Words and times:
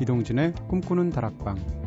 이동진의 0.00 0.52
꿈꾸는 0.68 1.10
다락방 1.10 1.83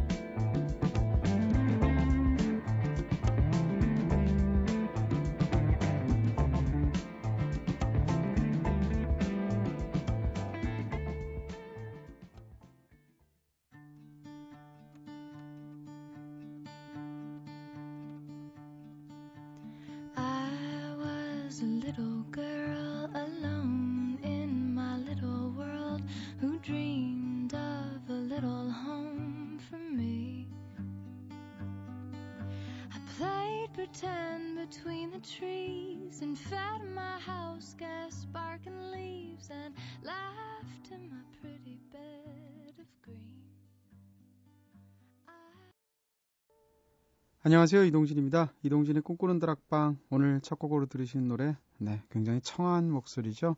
안녕하세요. 47.44 47.84
이동진입니다. 47.86 48.52
이동진의 48.64 49.04
꿈꾸는 49.04 49.40
다락방. 49.40 49.98
오늘 50.10 50.42
첫 50.42 50.58
곡으로 50.58 50.88
들으신 50.88 51.28
노래, 51.28 51.56
네, 51.78 52.02
굉장히 52.10 52.42
청아한 52.42 52.90
목소리죠. 52.90 53.56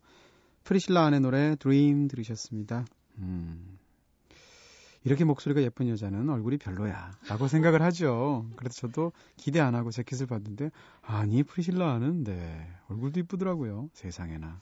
프리실라 0.66 1.06
안의 1.06 1.22
노래, 1.22 1.56
Dream 1.56 2.10
들으셨습니다. 2.10 2.86
음, 3.20 3.80
이렇게 5.06 5.24
목소리가 5.24 5.62
예쁜 5.62 5.88
여자는 5.88 6.30
얼굴이 6.30 6.58
별로야. 6.58 7.12
라고 7.30 7.48
생각을 7.48 7.82
하죠. 7.84 8.46
그래서 8.58 8.82
저도 8.82 9.14
기대 9.38 9.62
안 9.62 9.76
하고 9.76 9.92
재킷을 9.92 10.28
봤는데, 10.28 10.72
아니, 11.02 11.42
프리실라 11.44 11.94
안은, 11.94 12.26
네, 12.26 12.68
얼굴도 12.90 13.22
이쁘더라고요. 13.22 13.90
세상에나. 13.94 14.62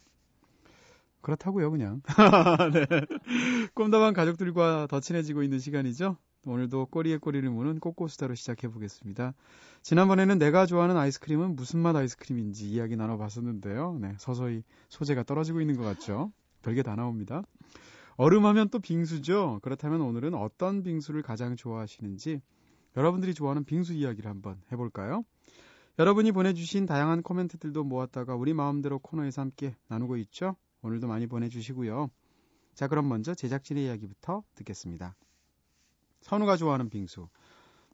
그렇다고요, 1.22 1.72
그냥. 1.72 2.02
네. 2.72 2.86
꿈다방 3.74 4.14
가족들과 4.14 4.86
더 4.88 5.00
친해지고 5.00 5.42
있는 5.42 5.58
시간이죠. 5.60 6.18
오늘도 6.46 6.88
꼬리에 6.88 7.18
꼬리를 7.18 7.50
무는 7.50 7.80
꼬꼬수다로 7.80 8.36
시작해 8.36 8.68
보겠습니다. 8.68 9.34
지난번에는 9.82 10.38
내가 10.38 10.66
좋아하는 10.66 10.98
아이스크림은 10.98 11.56
무슨 11.56 11.80
맛 11.80 11.96
아이스크림인지 11.96 12.70
이야기 12.70 12.96
나눠봤었는데요. 12.96 13.98
네, 14.00 14.16
서서히 14.18 14.64
소재가 14.90 15.24
떨어지고 15.24 15.62
있는 15.62 15.76
것 15.78 15.84
같죠. 15.84 16.32
별게 16.62 16.84
다 16.84 16.96
나옵니다. 16.96 17.44
얼음하면 18.18 18.70
또 18.70 18.80
빙수죠. 18.80 19.60
그렇다면 19.62 20.02
오늘은 20.02 20.34
어떤 20.34 20.84
빙수를 20.84 21.22
가장 21.22 21.56
좋아하시는지 21.56 22.42
여러분들이 22.96 23.34
좋아하는 23.34 23.64
빙수 23.64 23.94
이야기를 23.94 24.30
한번 24.30 24.60
해볼까요? 24.72 25.24
여러분이 26.00 26.32
보내주신 26.32 26.86
다양한 26.86 27.24
코멘트들도 27.24 27.84
모았다가 27.84 28.36
우리 28.36 28.54
마음대로 28.54 29.00
코너에서 29.00 29.42
함께 29.42 29.76
나누고 29.88 30.18
있죠. 30.18 30.56
오늘도 30.82 31.08
많이 31.08 31.28
보내주시고요. 31.28 32.10
자, 32.76 32.88
그럼 32.88 33.08
먼저 33.10 33.34
제작진의 33.34 33.86
이야기부터 33.86 34.44
듣겠습니다. 34.56 35.16
선우가 36.22 36.58
좋아하는 36.58 36.90
빙수. 36.90 37.28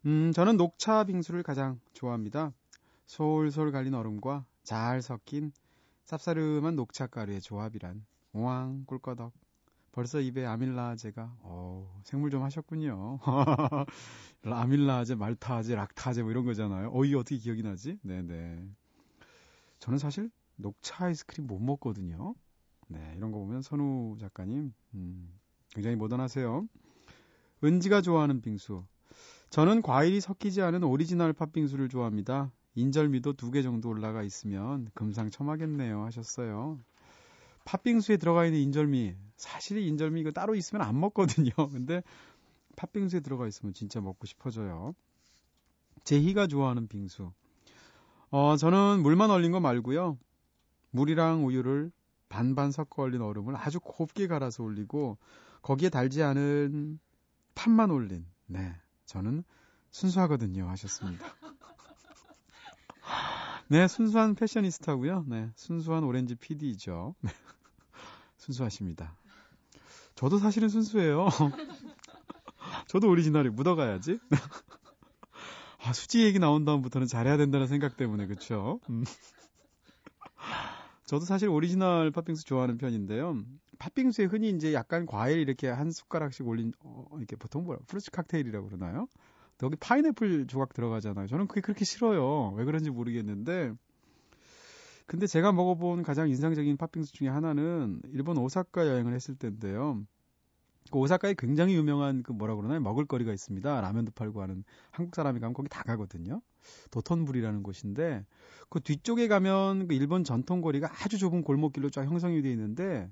음, 0.06 0.32
저는 0.32 0.56
녹차 0.56 1.04
빙수를 1.04 1.42
가장 1.42 1.80
좋아합니다. 1.92 2.52
솔솔 3.06 3.72
갈린 3.72 3.94
얼음과 3.94 4.44
잘 4.62 5.02
섞인 5.02 5.52
쌉싸름한 6.06 6.74
녹차 6.74 7.06
가루의 7.06 7.40
조합이란 7.40 8.04
우왕 8.32 8.84
꿀꺼덕. 8.86 9.32
벌써 9.92 10.20
입에 10.20 10.44
아밀라제가 10.44 11.36
어 11.42 12.00
생물 12.02 12.30
좀 12.30 12.42
하셨군요. 12.42 13.20
아밀라제, 14.44 15.14
말타제, 15.14 15.76
락타제 15.76 16.22
뭐 16.22 16.32
이런 16.32 16.44
거잖아요. 16.44 16.90
어 16.92 17.04
이게 17.04 17.14
어떻게 17.14 17.36
기억이 17.36 17.62
나지? 17.62 17.98
네네. 18.02 18.68
저는 19.78 19.98
사실 19.98 20.30
녹차 20.56 21.06
아이스크림 21.06 21.46
못 21.46 21.60
먹거든요. 21.60 22.34
네 22.88 23.14
이런 23.16 23.30
거 23.30 23.38
보면 23.38 23.62
선우 23.62 24.16
작가님 24.18 24.74
음, 24.94 25.32
굉장히 25.70 25.94
모던하세요. 25.94 26.68
은지가 27.64 28.02
좋아하는 28.02 28.40
빙수. 28.42 28.84
저는 29.50 29.82
과일이 29.82 30.20
섞이지 30.20 30.60
않은 30.62 30.82
오리지널 30.84 31.32
팥빙수를 31.32 31.88
좋아합니다. 31.88 32.52
인절미도 32.74 33.34
두 33.34 33.50
개 33.50 33.62
정도 33.62 33.88
올라가 33.88 34.22
있으면 34.22 34.88
금상첨화겠네요 34.94 36.04
하셨어요. 36.04 36.78
팥빙수에 37.64 38.18
들어가 38.18 38.44
있는 38.44 38.60
인절미 38.60 39.14
사실 39.36 39.78
인절미 39.78 40.20
이거 40.20 40.30
따로 40.32 40.54
있으면 40.54 40.82
안 40.82 40.98
먹거든요. 41.00 41.50
근데 41.72 42.02
팥빙수에 42.76 43.20
들어가 43.20 43.46
있으면 43.46 43.72
진짜 43.72 44.00
먹고 44.00 44.26
싶어져요. 44.26 44.94
제희가 46.04 46.46
좋아하는 46.48 46.86
빙수. 46.88 47.32
어, 48.30 48.56
저는 48.56 49.00
물만 49.02 49.30
얼린 49.30 49.52
거 49.52 49.60
말고요. 49.60 50.18
물이랑 50.90 51.46
우유를 51.46 51.92
반반 52.28 52.72
섞어 52.72 53.02
얼린 53.04 53.22
얼음을 53.22 53.56
아주 53.56 53.78
곱게 53.80 54.26
갈아서 54.26 54.64
올리고 54.64 55.16
거기에 55.62 55.88
달지 55.88 56.22
않은 56.22 56.98
팥만 57.54 57.90
올린. 57.90 58.26
네. 58.46 58.74
저는 59.06 59.44
순수하거든요. 59.90 60.68
하셨습니다. 60.70 61.24
네, 63.68 63.88
순수한 63.88 64.34
패셔니스타고요. 64.34 65.24
네, 65.28 65.50
순수한 65.56 66.04
오렌지 66.04 66.34
PD이죠. 66.34 67.14
네. 67.20 67.30
순수하십니다. 68.36 69.16
저도 70.14 70.38
사실은 70.38 70.68
순수해요. 70.68 71.28
저도 72.88 73.08
오리지널이 73.08 73.50
묻어가야지. 73.50 74.18
아, 75.84 75.92
수지 75.92 76.24
얘기 76.24 76.38
나온 76.38 76.64
다음부터는 76.64 77.06
잘해야 77.06 77.36
된다는 77.36 77.66
생각 77.66 77.96
때문에, 77.96 78.26
그쵸? 78.26 78.80
음. 78.88 79.04
저도 81.14 81.26
사실 81.26 81.48
오리지널 81.48 82.10
팥빙수 82.10 82.44
좋아하는 82.44 82.76
편인데요. 82.76 83.38
팥빙수에 83.78 84.24
흔히 84.24 84.50
이제 84.50 84.74
약간 84.74 85.06
과일 85.06 85.38
이렇게 85.38 85.68
한 85.68 85.92
숟가락씩 85.92 86.44
올린 86.48 86.72
어, 86.80 87.06
이렇게 87.18 87.36
보통 87.36 87.62
뭐라 87.62 87.78
fruits 87.86 88.10
칵테일이라고 88.10 88.66
그러나요? 88.66 89.06
여기 89.62 89.76
파인애플 89.76 90.48
조각 90.48 90.74
들어가잖아요. 90.74 91.28
저는 91.28 91.46
그게 91.46 91.60
그렇게 91.60 91.84
싫어요. 91.84 92.52
왜 92.56 92.64
그런지 92.64 92.90
모르겠는데 92.90 93.74
근데 95.06 95.28
제가 95.28 95.52
먹어본 95.52 96.02
가장 96.02 96.28
인상적인 96.28 96.76
팥빙수 96.78 97.12
중에 97.12 97.28
하나는 97.28 98.02
일본 98.12 98.36
오사카 98.36 98.88
여행을 98.88 99.14
했을 99.14 99.36
때인데요. 99.36 100.02
그 100.90 100.98
오사카에 100.98 101.34
굉장히 101.38 101.74
유명한 101.74 102.22
그 102.22 102.32
뭐라 102.32 102.54
그러나요? 102.56 102.80
먹을거리가 102.80 103.32
있습니다. 103.32 103.80
라면도 103.80 104.12
팔고 104.12 104.42
하는 104.42 104.64
한국 104.90 105.14
사람이 105.14 105.40
가면 105.40 105.54
거기 105.54 105.68
다 105.68 105.82
가거든요. 105.82 106.42
도톤불이라는 106.90 107.62
곳인데 107.62 108.24
그 108.68 108.80
뒤쪽에 108.80 109.28
가면 109.28 109.88
그 109.88 109.94
일본 109.94 110.24
전통거리가 110.24 110.90
아주 111.02 111.18
좁은 111.18 111.42
골목길로 111.42 111.90
쫙 111.90 112.04
형성이 112.04 112.42
되어 112.42 112.52
있는데 112.52 113.10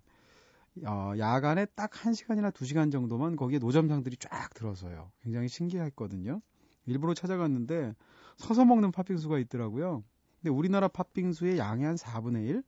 어, 0.86 1.12
야간에 1.18 1.66
딱 1.74 1.90
1시간이나 1.90 2.52
2시간 2.52 2.90
정도만 2.90 3.36
거기에 3.36 3.58
노점상들이 3.58 4.16
쫙 4.18 4.54
들어서요. 4.54 5.10
굉장히 5.22 5.48
신기했거든요. 5.48 6.40
일부러 6.86 7.14
찾아갔는데 7.14 7.94
서서 8.36 8.64
먹는 8.64 8.92
팥빙수가 8.92 9.38
있더라고요. 9.40 10.02
근데 10.40 10.50
우리나라 10.50 10.88
팥빙수의 10.88 11.58
양의 11.58 11.86
한 11.86 11.96
4분의 11.96 12.48
1? 12.48 12.62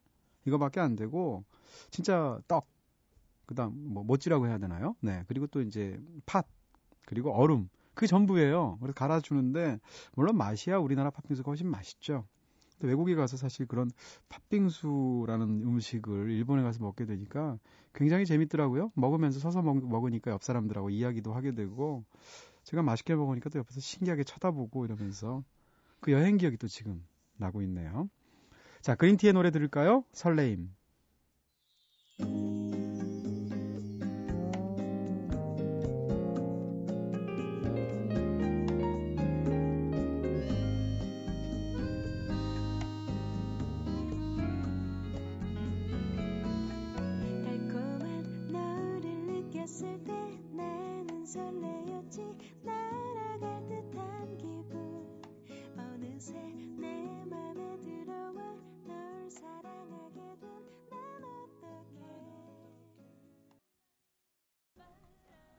이거밖에 0.46 0.80
안 0.80 0.94
되고 0.94 1.44
진짜 1.90 2.38
떡 2.46 2.66
그다음 3.46 3.72
뭐 3.74 4.04
모찌라고 4.04 4.46
해야 4.46 4.58
되나요? 4.58 4.94
네. 5.00 5.24
그리고 5.28 5.46
또 5.46 5.60
이제 5.60 6.00
팥 6.26 6.46
그리고 7.06 7.32
얼음 7.32 7.68
그게 7.94 8.06
전부예요. 8.06 8.78
그래서 8.80 8.94
갈아주는데 8.94 9.78
물론 10.14 10.36
맛이야 10.36 10.78
우리나라 10.78 11.10
팥빙수가 11.10 11.50
훨씬 11.50 11.68
맛있죠. 11.68 12.26
근데 12.78 12.88
외국에 12.88 13.14
가서 13.14 13.36
사실 13.36 13.66
그런 13.66 13.90
팥빙수라는 14.28 15.62
음식을 15.62 16.30
일본에 16.30 16.62
가서 16.62 16.82
먹게 16.82 17.06
되니까 17.06 17.58
굉장히 17.94 18.26
재밌더라고요. 18.26 18.90
먹으면서 18.94 19.38
서서 19.38 19.62
먹, 19.62 19.86
먹으니까 19.86 20.32
옆 20.32 20.42
사람들하고 20.42 20.90
이야기도 20.90 21.32
하게 21.32 21.52
되고 21.52 22.04
제가 22.64 22.82
맛있게 22.82 23.14
먹으니까 23.14 23.48
또 23.50 23.60
옆에서 23.60 23.80
신기하게 23.80 24.24
쳐다보고 24.24 24.84
이러면서 24.84 25.44
그 26.00 26.12
여행 26.12 26.36
기억이 26.36 26.56
또 26.56 26.66
지금 26.66 27.04
나고 27.36 27.62
있네요. 27.62 28.08
자, 28.80 28.94
그린티의 28.94 29.32
노래 29.32 29.50
들을까요? 29.50 30.04
설레임. 30.12 30.74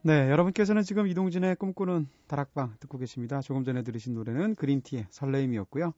네, 0.05 0.29
여러분께서는 0.29 0.83
지금 0.83 1.07
이동진의 1.07 1.55
꿈꾸는 1.55 2.07
다락방 2.27 2.75
듣고 2.79 2.99
계십니다. 2.99 3.41
조금 3.41 3.63
전에 3.63 3.81
들으신 3.81 4.13
노래는 4.13 4.53
그린티의 4.53 5.07
설레임이었고요. 5.09 5.93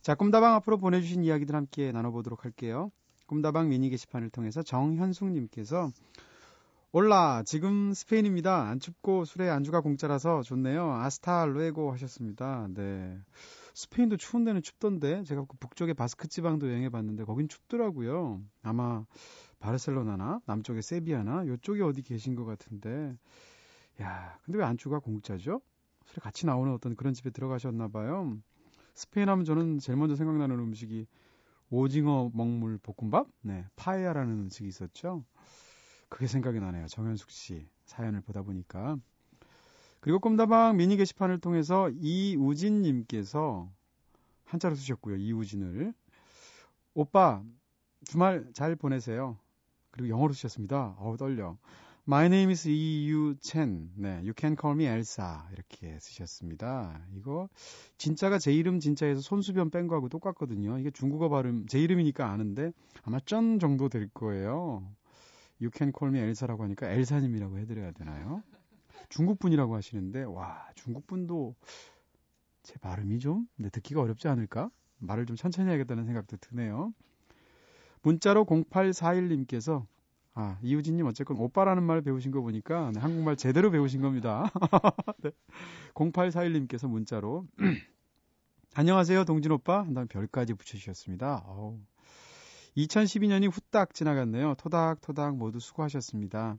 자, 0.00 0.14
꿈다방 0.14 0.54
앞으로 0.54 0.78
보내주신 0.78 1.24
이야기들 1.24 1.56
함께 1.56 1.90
나눠보도록 1.90 2.44
할게요. 2.44 2.92
꿈다방 3.26 3.68
미니 3.68 3.90
게시판을 3.90 4.30
통해서 4.30 4.62
정현숙님께서 4.62 5.90
올라 6.90 7.42
지금 7.44 7.92
스페인입니다. 7.92 8.66
안 8.66 8.80
춥고 8.80 9.26
술에 9.26 9.50
안주가 9.50 9.82
공짜라서 9.82 10.40
좋네요. 10.42 10.90
아스타 10.90 11.44
루에고 11.44 11.92
하셨습니다. 11.92 12.66
네. 12.70 13.18
스페인도 13.74 14.16
추운 14.16 14.44
데는 14.44 14.62
춥던데 14.62 15.22
제가 15.24 15.44
그 15.46 15.58
북쪽의 15.58 15.92
바스크 15.92 16.28
지방도 16.28 16.66
여행해 16.70 16.88
봤는데 16.88 17.24
거긴 17.24 17.46
춥더라고요. 17.46 18.40
아마 18.62 19.04
바르셀로나나 19.60 20.40
남쪽의 20.46 20.80
세비야나 20.80 21.44
이쪽에 21.44 21.82
어디 21.82 22.00
계신 22.00 22.34
것 22.34 22.46
같은데 22.46 23.14
야 24.00 24.38
근데 24.44 24.58
왜 24.58 24.64
안주가 24.64 24.98
공짜죠? 24.98 25.60
술에 26.06 26.20
같이 26.22 26.46
나오는 26.46 26.72
어떤 26.72 26.96
그런 26.96 27.12
집에 27.12 27.28
들어가셨나 27.28 27.88
봐요. 27.88 28.38
스페인 28.94 29.28
하면 29.28 29.44
저는 29.44 29.78
제일 29.78 29.98
먼저 29.98 30.16
생각나는 30.16 30.58
음식이 30.58 31.06
오징어 31.68 32.30
먹물 32.32 32.78
볶음밥? 32.78 33.26
네, 33.42 33.66
파에야라는 33.76 34.32
음식이 34.38 34.66
있었죠. 34.66 35.22
그게 36.08 36.26
생각이 36.26 36.60
나네요. 36.60 36.86
정현숙 36.86 37.30
씨 37.30 37.68
사연을 37.84 38.20
보다 38.22 38.42
보니까. 38.42 38.98
그리고 40.00 40.18
꿈다방 40.20 40.76
미니 40.76 40.96
게시판을 40.96 41.38
통해서 41.40 41.90
이우진 41.90 42.82
님께서 42.82 43.68
한자로 44.44 44.74
쓰셨고요. 44.74 45.16
이우진을. 45.16 45.92
오빠, 46.94 47.42
주말 48.04 48.46
잘 48.54 48.76
보내세요. 48.76 49.36
그리고 49.90 50.08
영어로 50.08 50.32
쓰셨습니다. 50.32 50.96
어우, 50.98 51.16
떨려. 51.16 51.56
My 52.06 52.24
name 52.26 52.52
is 52.52 52.66
이유 52.68 53.36
첸. 53.40 53.90
네, 53.94 54.14
you 54.20 54.32
can 54.34 54.56
call 54.58 54.74
me 54.74 54.86
Elsa. 54.86 55.40
이렇게 55.52 55.98
쓰셨습니다. 56.00 57.02
이거 57.14 57.50
진짜가 57.98 58.38
제 58.38 58.50
이름 58.50 58.80
진짜에서 58.80 59.20
손수변 59.20 59.70
뺀 59.70 59.88
거하고 59.88 60.08
똑같거든요. 60.08 60.78
이게 60.78 60.90
중국어 60.90 61.28
발음 61.28 61.66
제 61.66 61.78
이름이니까 61.78 62.30
아는데 62.30 62.72
아마 63.02 63.20
쩐 63.20 63.58
정도 63.58 63.90
될 63.90 64.08
거예요. 64.14 64.90
Me 65.60 66.20
Elsa라고 66.20 66.64
하니까 66.64 66.90
엘사님이라고 66.90 67.58
해드려야 67.58 67.92
되나요? 67.92 68.42
중국 69.08 69.38
분이라고 69.38 69.74
하시는데 69.74 70.24
와 70.24 70.68
중국 70.74 71.06
분도 71.06 71.54
제 72.62 72.78
발음이 72.78 73.18
좀 73.18 73.48
네, 73.56 73.70
듣기가 73.70 74.00
어렵지 74.00 74.28
않을까? 74.28 74.70
말을 74.98 75.26
좀 75.26 75.36
천천히 75.36 75.68
해야겠다는 75.70 76.04
생각도 76.04 76.36
드네요. 76.38 76.92
문자로 78.02 78.44
0841님께서 78.44 79.86
아, 80.34 80.58
이우진님 80.62 81.06
어쨌건 81.06 81.38
오빠라는 81.38 81.82
말 81.82 82.00
배우신 82.02 82.30
거 82.30 82.40
보니까 82.40 82.92
네, 82.94 83.00
한국말 83.00 83.36
제대로 83.36 83.70
배우신 83.70 84.00
겁니다. 84.00 84.44
네. 85.22 85.30
0841님께서 85.94 86.88
문자로 86.88 87.46
안녕하세요 88.74 89.24
동진 89.24 89.50
오빠 89.50 89.80
한 89.80 89.94
다음에 89.94 90.06
별까지 90.06 90.54
붙여주셨습니다. 90.54 91.44
어우. 91.46 91.80
2012년이 92.78 93.50
후딱 93.52 93.92
지나갔네요. 93.92 94.54
토닥토닥 94.56 95.36
모두 95.36 95.58
수고하셨습니다. 95.58 96.56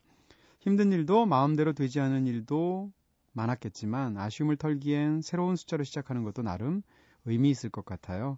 힘든 0.59 0.91
일도 0.91 1.25
마음대로 1.25 1.71
되지 1.71 1.99
않은 2.01 2.27
일도 2.27 2.91
많았겠지만 3.31 4.17
아쉬움을 4.17 4.57
털기엔 4.57 5.21
새로운 5.21 5.55
숫자로 5.55 5.83
시작하는 5.85 6.23
것도 6.23 6.41
나름 6.41 6.81
의미 7.25 7.49
있을 7.49 7.69
것 7.69 7.85
같아요. 7.85 8.37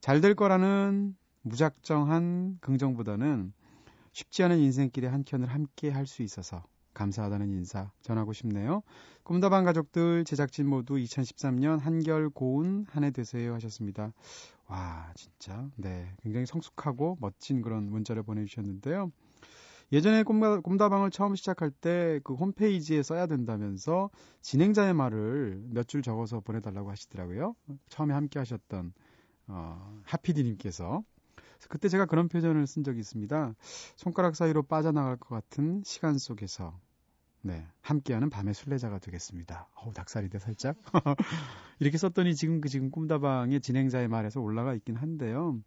잘 0.00 0.20
될 0.20 0.34
거라는 0.34 1.16
무작정한 1.42 2.58
긍정보다는 2.60 3.52
쉽지 4.12 4.42
않은 4.42 4.58
인생길의 4.58 5.10
한 5.10 5.22
켠을 5.24 5.46
함께 5.46 5.90
할 5.90 6.06
수 6.06 6.22
있어서 6.22 6.64
감사하다는 6.94 7.50
인사 7.50 7.92
전하고 8.02 8.32
싶네요. 8.32 8.82
꿈다방 9.22 9.64
가족들, 9.64 10.24
제작진 10.24 10.68
모두 10.68 10.94
2013년 10.94 11.78
한결 11.78 12.28
고운 12.30 12.86
한 12.90 13.04
해 13.04 13.12
되세요 13.12 13.54
하셨습니다. 13.54 14.12
와, 14.70 15.12
진짜. 15.16 15.68
네. 15.76 16.14
굉장히 16.22 16.46
성숙하고 16.46 17.18
멋진 17.20 17.60
그런 17.60 17.90
문자를 17.90 18.22
보내주셨는데요. 18.22 19.10
예전에 19.92 20.22
꿈다, 20.22 20.60
꿈다방을 20.60 21.10
처음 21.10 21.34
시작할 21.34 21.70
때 21.72 22.20
그 22.22 22.34
홈페이지에 22.34 23.02
써야 23.02 23.26
된다면서 23.26 24.10
진행자의 24.42 24.94
말을 24.94 25.62
몇 25.70 25.86
줄 25.88 26.02
적어서 26.02 26.40
보내달라고 26.40 26.90
하시더라고요. 26.90 27.56
처음에 27.88 28.14
함께 28.14 28.38
하셨던, 28.38 28.92
어, 29.48 30.00
하피디님께서. 30.04 31.02
그때 31.68 31.88
제가 31.88 32.06
그런 32.06 32.28
표현을 32.28 32.66
쓴 32.68 32.84
적이 32.84 33.00
있습니다. 33.00 33.54
손가락 33.96 34.36
사이로 34.36 34.62
빠져나갈 34.62 35.16
것 35.16 35.28
같은 35.30 35.82
시간 35.84 36.16
속에서 36.18 36.78
네, 37.42 37.66
함께하는 37.80 38.28
밤의 38.28 38.54
순례자가 38.54 38.98
되겠습니다. 38.98 39.68
어우, 39.74 39.92
닭살이돼 39.94 40.38
살짝. 40.38 40.76
이렇게 41.80 41.96
썼더니 41.96 42.34
지금 42.34 42.60
그 42.60 42.68
지금 42.68 42.90
꿈다방의 42.90 43.60
진행자의 43.60 44.08
말에서 44.08 44.40
올라가 44.40 44.74
있긴 44.74 44.96
한데요. 44.96 45.58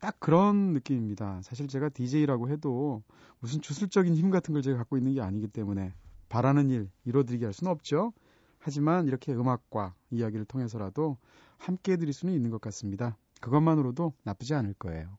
딱 0.00 0.18
그런 0.18 0.72
느낌입니다. 0.72 1.42
사실 1.42 1.68
제가 1.68 1.90
DJ라고 1.90 2.48
해도 2.48 3.02
무슨 3.40 3.60
주술적인 3.60 4.14
힘 4.14 4.30
같은 4.30 4.54
걸 4.54 4.62
제가 4.62 4.78
갖고 4.78 4.96
있는 4.96 5.14
게 5.14 5.20
아니기 5.20 5.48
때문에 5.48 5.92
바라는 6.28 6.70
일 6.70 6.90
이뤄드리게 7.04 7.44
할 7.44 7.52
수는 7.52 7.70
없죠. 7.70 8.12
하지만 8.58 9.06
이렇게 9.06 9.34
음악과 9.34 9.94
이야기를 10.10 10.46
통해서라도 10.46 11.18
함께 11.58 11.92
해드릴 11.92 12.12
수는 12.12 12.32
있는 12.32 12.50
것 12.50 12.60
같습니다. 12.60 13.18
그것만으로도 13.40 14.14
나쁘지 14.22 14.54
않을 14.54 14.74
거예요. 14.74 15.18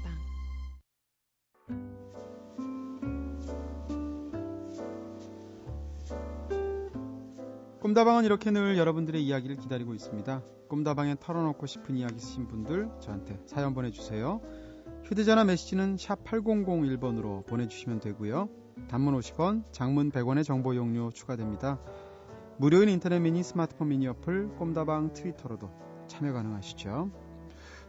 꿈다방은 7.91 8.23
이렇게 8.23 8.51
늘 8.51 8.77
여러분들의 8.77 9.21
이야기를 9.21 9.57
기다리고 9.57 9.93
있습니다. 9.93 10.41
꿈다방에 10.69 11.17
털어놓고 11.19 11.65
싶은 11.65 11.97
이야기 11.97 12.15
있으신 12.15 12.47
분들 12.47 12.89
저한테 13.01 13.37
사연 13.45 13.73
보내주세요. 13.73 14.39
휴대전화 15.03 15.43
메시지는 15.43 15.97
샵 15.97 16.23
8001번으로 16.23 17.45
보내주시면 17.47 17.99
되고요. 17.99 18.47
단문 18.87 19.19
50원, 19.19 19.65
장문 19.73 20.09
100원의 20.09 20.45
정보 20.45 20.73
용료 20.73 21.11
추가됩니다. 21.11 21.81
무료인 22.55 22.87
인터넷 22.87 23.19
미니 23.19 23.43
스마트폰 23.43 23.89
미니 23.89 24.07
어플 24.07 24.55
꿈다방 24.55 25.11
트위터로도 25.11 25.69
참여 26.07 26.31
가능하시죠. 26.31 27.11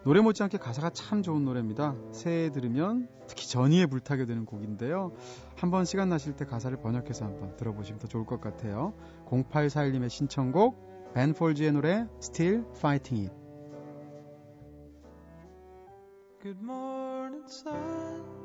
노래 0.05 0.21
못지않게 0.21 0.59
가사가 0.59 0.91
참 0.91 1.23
좋은 1.23 1.45
노래입니다. 1.45 1.95
새해 2.11 2.51
들으면 2.51 3.09
특히 3.29 3.49
전이에 3.49 3.87
불타게 3.87 4.27
되는 4.27 4.45
곡인데요. 4.45 5.13
한번 5.57 5.85
시간 5.85 6.09
나실 6.09 6.35
때 6.35 6.45
가사를 6.45 6.77
번역해서 6.79 7.25
한번 7.25 7.57
들어보시면 7.57 8.01
더 8.01 8.09
좋을 8.09 8.27
것 8.27 8.41
같아요. 8.41 8.95
0841님의 9.27 10.11
신청곡 10.11 11.13
벤 11.15 11.33
폴즈의 11.35 11.73
노래 11.73 12.07
Still 12.19 12.65
Fighting 12.77 13.29
It. 13.29 13.43
Good 16.43 16.59
morning, 16.61 17.45
sun. 17.47 18.42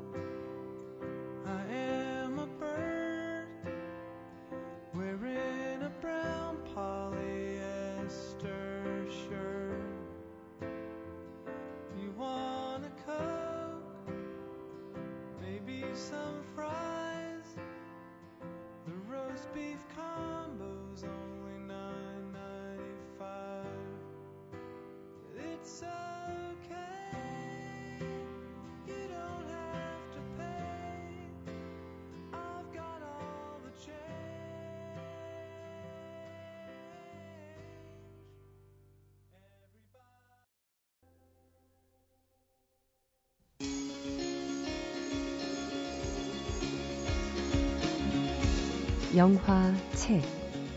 영화, 49.16 49.72
책, 49.94 50.22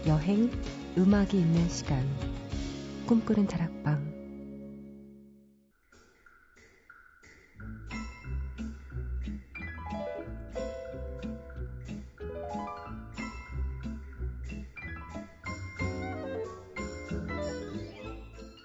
여행, 0.07 0.49
음악이 0.97 1.37
있는 1.37 1.67
시간. 1.67 2.07
꿈꾸는 3.05 3.45
다락방. 3.45 4.09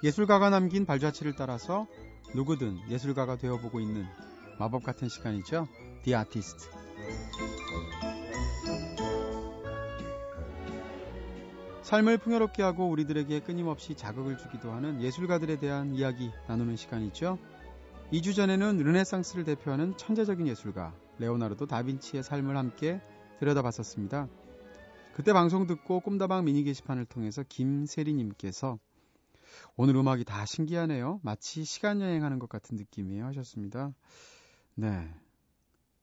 예술가가 0.04 0.50
남긴 0.50 0.86
발자취를 0.86 1.34
따라서 1.34 1.88
누구든 2.36 2.88
예술가가 2.88 3.36
되어보고 3.36 3.80
있는 3.80 4.06
마법 4.60 4.84
같은 4.84 5.08
시간이죠. 5.08 5.66
The 6.04 6.14
Artist. 6.16 6.68
삶을 11.86 12.18
풍요롭게 12.18 12.64
하고 12.64 12.88
우리들에게 12.88 13.38
끊임없이 13.44 13.94
자극을 13.94 14.36
주기도 14.38 14.72
하는 14.72 15.00
예술가들에 15.00 15.60
대한 15.60 15.94
이야기 15.94 16.32
나누는 16.48 16.74
시간이죠. 16.74 17.38
2주 18.12 18.34
전에는 18.34 18.78
르네상스를 18.78 19.44
대표하는 19.44 19.96
천재적인 19.96 20.48
예술가 20.48 20.92
레오나르도 21.20 21.66
다빈치의 21.66 22.24
삶을 22.24 22.56
함께 22.56 23.00
들여다봤었습니다. 23.38 24.26
그때 25.14 25.32
방송 25.32 25.68
듣고 25.68 26.00
꿈다방 26.00 26.44
미니 26.44 26.64
게시판을 26.64 27.04
통해서 27.04 27.44
김세리님께서 27.48 28.80
오늘 29.76 29.94
음악이 29.94 30.24
다 30.24 30.44
신기하네요. 30.44 31.20
마치 31.22 31.62
시간 31.62 32.00
여행하는 32.00 32.40
것 32.40 32.48
같은 32.48 32.76
느낌이에요 32.76 33.26
하셨습니다. 33.26 33.92
네. 34.74 35.08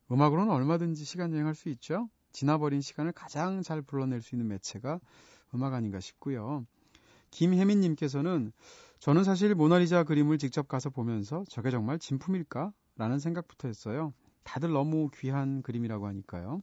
음악으로는 0.10 0.50
얼마든지 0.50 1.04
시간 1.04 1.34
여행할 1.34 1.56
수 1.56 1.68
있죠. 1.68 2.08
지나버린 2.32 2.80
시간을 2.80 3.12
가장 3.12 3.62
잘 3.62 3.82
불러낼 3.82 4.22
수 4.22 4.36
있는 4.36 4.48
매체가 4.48 5.02
음악 5.54 5.74
아닌가 5.74 6.00
싶고요. 6.00 6.66
김혜민님께서는 7.32 8.52
저는 9.00 9.24
사실 9.24 9.54
모나리자 9.56 10.04
그림을 10.04 10.38
직접 10.38 10.68
가서 10.68 10.90
보면서 10.90 11.44
저게 11.50 11.72
정말 11.72 12.00
진품일까? 12.00 12.72
라는 12.96 13.20
생각부터 13.20 13.68
했어요. 13.68 14.14
다들 14.44 14.72
너무 14.72 15.10
귀한 15.16 15.62
그림이라고 15.64 16.08
하니까요. 16.08 16.62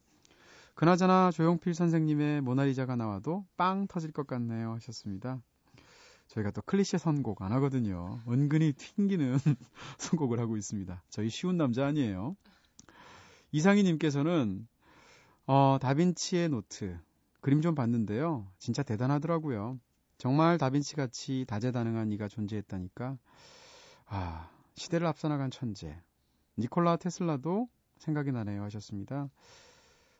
그나저나 0.74 1.30
조용필 1.32 1.74
선생님의 1.74 2.40
모나리자가 2.40 2.96
나와도 2.96 3.44
빵 3.56 3.86
터질 3.86 4.12
것 4.12 4.26
같네요 4.26 4.72
하셨습니다. 4.74 5.42
저희가 6.28 6.52
또 6.52 6.62
클리셰 6.62 7.00
선곡 7.00 7.42
안 7.42 7.52
하거든요. 7.52 8.20
은근히 8.28 8.72
튕기는 8.72 9.36
선곡을 9.98 10.38
하고 10.38 10.56
있습니다. 10.56 11.02
저희 11.10 11.28
쉬운 11.28 11.56
남자 11.56 11.86
아니에요. 11.86 12.36
이상희님께서는 13.52 14.68
어, 15.46 15.78
다빈치의 15.80 16.50
노트 16.50 16.96
그림 17.40 17.62
좀 17.62 17.74
봤는데요. 17.74 18.46
진짜 18.58 18.82
대단하더라고요. 18.82 19.78
정말 20.18 20.58
다빈치 20.58 20.96
같이 20.96 21.44
다재다능한 21.48 22.12
이가 22.12 22.28
존재했다니까. 22.28 23.16
아, 24.06 24.50
시대를 24.74 25.06
앞서나간 25.06 25.50
천재. 25.50 25.98
니콜라 26.58 26.96
테슬라도 26.96 27.68
생각이 27.98 28.32
나네요 28.32 28.62
하셨습니다. 28.64 29.30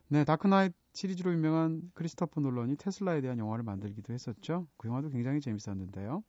네, 0.09 0.25
다크나이트 0.25 0.75
시리즈로 0.93 1.33
유명한 1.33 1.83
크리스토퍼 1.95 2.41
놀런이 2.41 2.77
테슬라에 2.77 3.21
대한 3.21 3.39
영화를 3.39 3.63
만들기도 3.63 4.13
했었죠. 4.13 4.67
그 4.77 4.89
영화도 4.89 5.11
굉장히 5.11 5.41
재밌었는데요. 5.41 6.23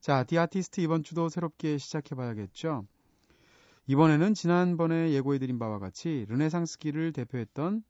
자, 0.00 0.24
The 0.24 0.43
Artist 0.43 0.80
이번 0.80 1.02
주도 1.02 1.28
새롭게 1.28 1.78
시작해봐야겠죠. 1.78 2.86
이번에는 3.86 4.34
지난번에 4.34 5.12
예고해드린 5.12 5.58
바와 5.58 5.78
같이 5.78 6.26
르네상스기를 6.28 7.12
대표했던 7.12 7.82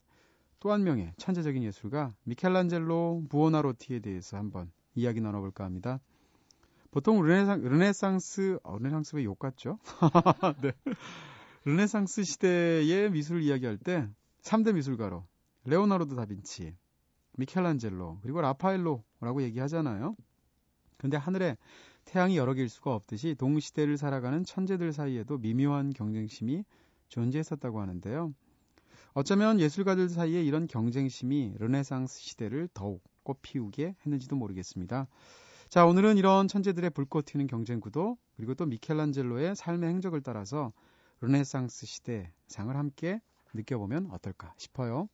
또 0.60 0.72
한 0.72 0.82
명의 0.82 1.12
천재적인 1.16 1.62
예술가 1.62 2.14
미켈란젤로 2.24 3.24
부오나로티에 3.28 4.00
대해서 4.00 4.36
한번 4.36 4.70
이야기 4.94 5.20
나눠볼까 5.20 5.64
합니다. 5.64 6.00
보통 6.90 7.22
르네상, 7.22 7.62
르네상스, 7.62 8.58
어, 8.64 8.78
르네상스 8.78 9.16
왜 9.16 9.24
욕 9.24 9.38
같죠? 9.38 9.78
네. 10.62 10.72
르네상스 11.64 12.24
시대의 12.24 13.10
미술을 13.10 13.42
이야기할 13.42 13.76
때 13.78 14.08
3대 14.42 14.74
미술가로 14.74 15.24
레오나르도 15.64 16.16
다빈치, 16.16 16.74
미켈란젤로, 17.36 18.18
그리고 18.22 18.40
라파엘로라고 18.40 19.42
얘기하잖아요. 19.42 20.16
근데 20.96 21.16
하늘에 21.16 21.56
태양이 22.04 22.36
여러 22.36 22.54
개일 22.54 22.68
수가 22.68 22.94
없듯이 22.94 23.34
동시대를 23.38 23.98
살아가는 23.98 24.42
천재들 24.44 24.92
사이에도 24.92 25.36
미묘한 25.38 25.90
경쟁심이 25.92 26.64
존재했었다고 27.08 27.80
하는데요. 27.80 28.32
어쩌면 29.14 29.58
예술가들 29.60 30.08
사이에 30.08 30.42
이런 30.42 30.66
경쟁심이 30.66 31.54
르네상스 31.58 32.20
시대를 32.20 32.68
더욱 32.74 33.02
꽃피우게 33.22 33.96
했는지도 34.04 34.36
모르겠습니다. 34.36 35.06
자, 35.68 35.84
오늘은 35.84 36.16
이런 36.16 36.48
천재들의 36.48 36.90
불꽃 36.90 37.26
튀는 37.26 37.46
경쟁 37.46 37.80
구도, 37.80 38.16
그리고 38.36 38.54
또 38.54 38.64
미켈란젤로의 38.66 39.56
삶의 39.56 39.90
행적을 39.90 40.22
따라서 40.22 40.72
르네상스 41.20 41.86
시대 41.86 42.32
상을 42.46 42.74
함께 42.74 43.20
느껴보면 43.54 44.10
어떨까 44.12 44.54
싶어요. 44.56 45.08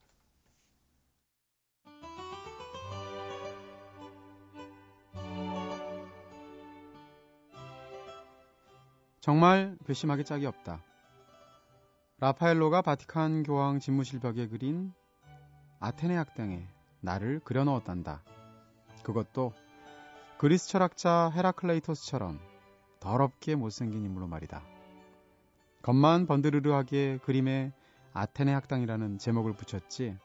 정말 9.20 9.78
괘씸하게 9.86 10.22
짝이 10.22 10.44
없다. 10.44 10.84
라파엘로가 12.20 12.82
바티칸 12.82 13.42
교황 13.42 13.80
집무실 13.80 14.20
벽에 14.20 14.48
그린 14.48 14.92
아테네 15.80 16.16
학당에 16.16 16.66
나를 17.00 17.40
그려 17.40 17.64
넣었단다. 17.64 18.22
그것도 19.02 19.52
그리스 20.38 20.68
철학자 20.68 21.30
헤라클레이토스처럼 21.34 22.40
더럽게 23.00 23.56
못생긴 23.56 24.04
인물로 24.04 24.26
말이다. 24.28 24.62
겉만 25.82 26.26
번드르르하게 26.26 27.18
그림에 27.24 27.72
아테네 28.12 28.52
학당이라는 28.52 29.18
제목을 29.18 29.52
붙였지 29.54 30.16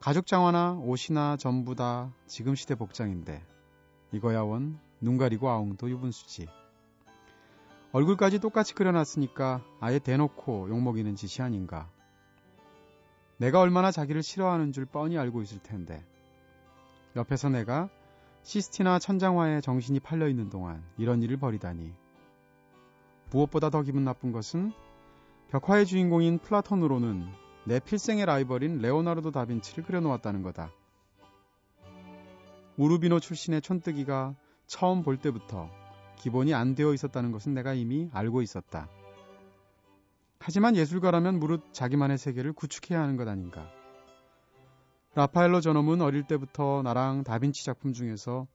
가죽 0.00 0.26
장화나 0.26 0.72
옷이나 0.72 1.36
전부 1.36 1.74
다 1.74 2.12
지금 2.26 2.54
시대 2.54 2.74
복장인데 2.74 3.44
이거야 4.12 4.40
원 4.42 4.92
눈 5.02 5.18
가리고 5.18 5.50
아웅도 5.50 5.90
유분수지. 5.90 6.46
얼굴까지 7.92 8.38
똑같이 8.38 8.74
그려놨으니까 8.74 9.62
아예 9.78 9.98
대놓고 9.98 10.70
욕먹이는 10.70 11.14
짓이 11.14 11.44
아닌가. 11.44 11.90
내가 13.36 13.60
얼마나 13.60 13.90
자기를 13.90 14.22
싫어하는 14.22 14.72
줄 14.72 14.86
뻔히 14.86 15.18
알고 15.18 15.42
있을 15.42 15.58
텐데. 15.62 16.02
옆에서 17.16 17.50
내가 17.50 17.90
시스티나 18.44 18.98
천장화에 18.98 19.60
정신이 19.60 20.00
팔려 20.00 20.26
있는 20.28 20.48
동안 20.48 20.82
이런 20.96 21.22
일을 21.22 21.36
벌이다니. 21.36 21.92
무엇보다 23.30 23.68
더 23.68 23.82
기분 23.82 24.04
나쁜 24.04 24.32
것은 24.32 24.72
벽화의 25.50 25.84
주인공인 25.84 26.38
플라톤으로는 26.38 27.26
내 27.66 27.78
필생의 27.78 28.24
라이벌인 28.24 28.78
레오나르도 28.78 29.32
다빈치를 29.32 29.84
그려놓았다는 29.84 30.42
거다. 30.42 30.72
우르비노 32.78 33.20
출신의 33.20 33.60
촌뜨기가 33.60 34.34
처음 34.66 35.02
볼 35.02 35.18
때부터 35.18 35.81
기본이 36.22 36.54
안 36.54 36.76
되어 36.76 36.94
있었다는 36.94 37.32
것은 37.32 37.52
내가 37.52 37.74
이미 37.74 38.08
알고 38.12 38.42
있었다. 38.42 38.88
하지만 40.38 40.76
예술가라면 40.76 41.40
무릇 41.40 41.74
자기만의 41.74 42.16
세계를 42.16 42.52
구축해야 42.52 43.00
하는 43.00 43.16
것 43.16 43.26
아닌가. 43.26 43.68
라파엘로 45.16 45.60
저놈은 45.60 46.00
어릴 46.00 46.22
때부터 46.22 46.82
나랑 46.82 47.24
다빈치 47.24 47.64
작품 47.64 47.92
중에서 47.92 48.46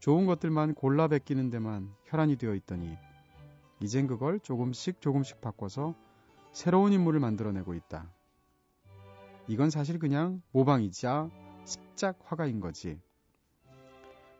좋은 0.00 0.26
것들만 0.26 0.74
골라 0.74 1.08
베끼는 1.08 1.48
데만 1.48 1.94
혈안이 2.04 2.36
되어 2.36 2.54
있더니 2.56 2.94
이젠 3.80 4.06
그걸 4.06 4.38
조금씩 4.38 5.00
조금씩 5.00 5.40
바꿔서 5.40 5.94
새로운 6.52 6.92
인물을 6.92 7.20
만들어내고 7.20 7.72
있다. 7.72 8.12
이건 9.48 9.70
사실 9.70 9.98
그냥 9.98 10.42
모방이자 10.52 11.30
습작 11.64 12.18
화가인 12.24 12.60
거지. 12.60 13.00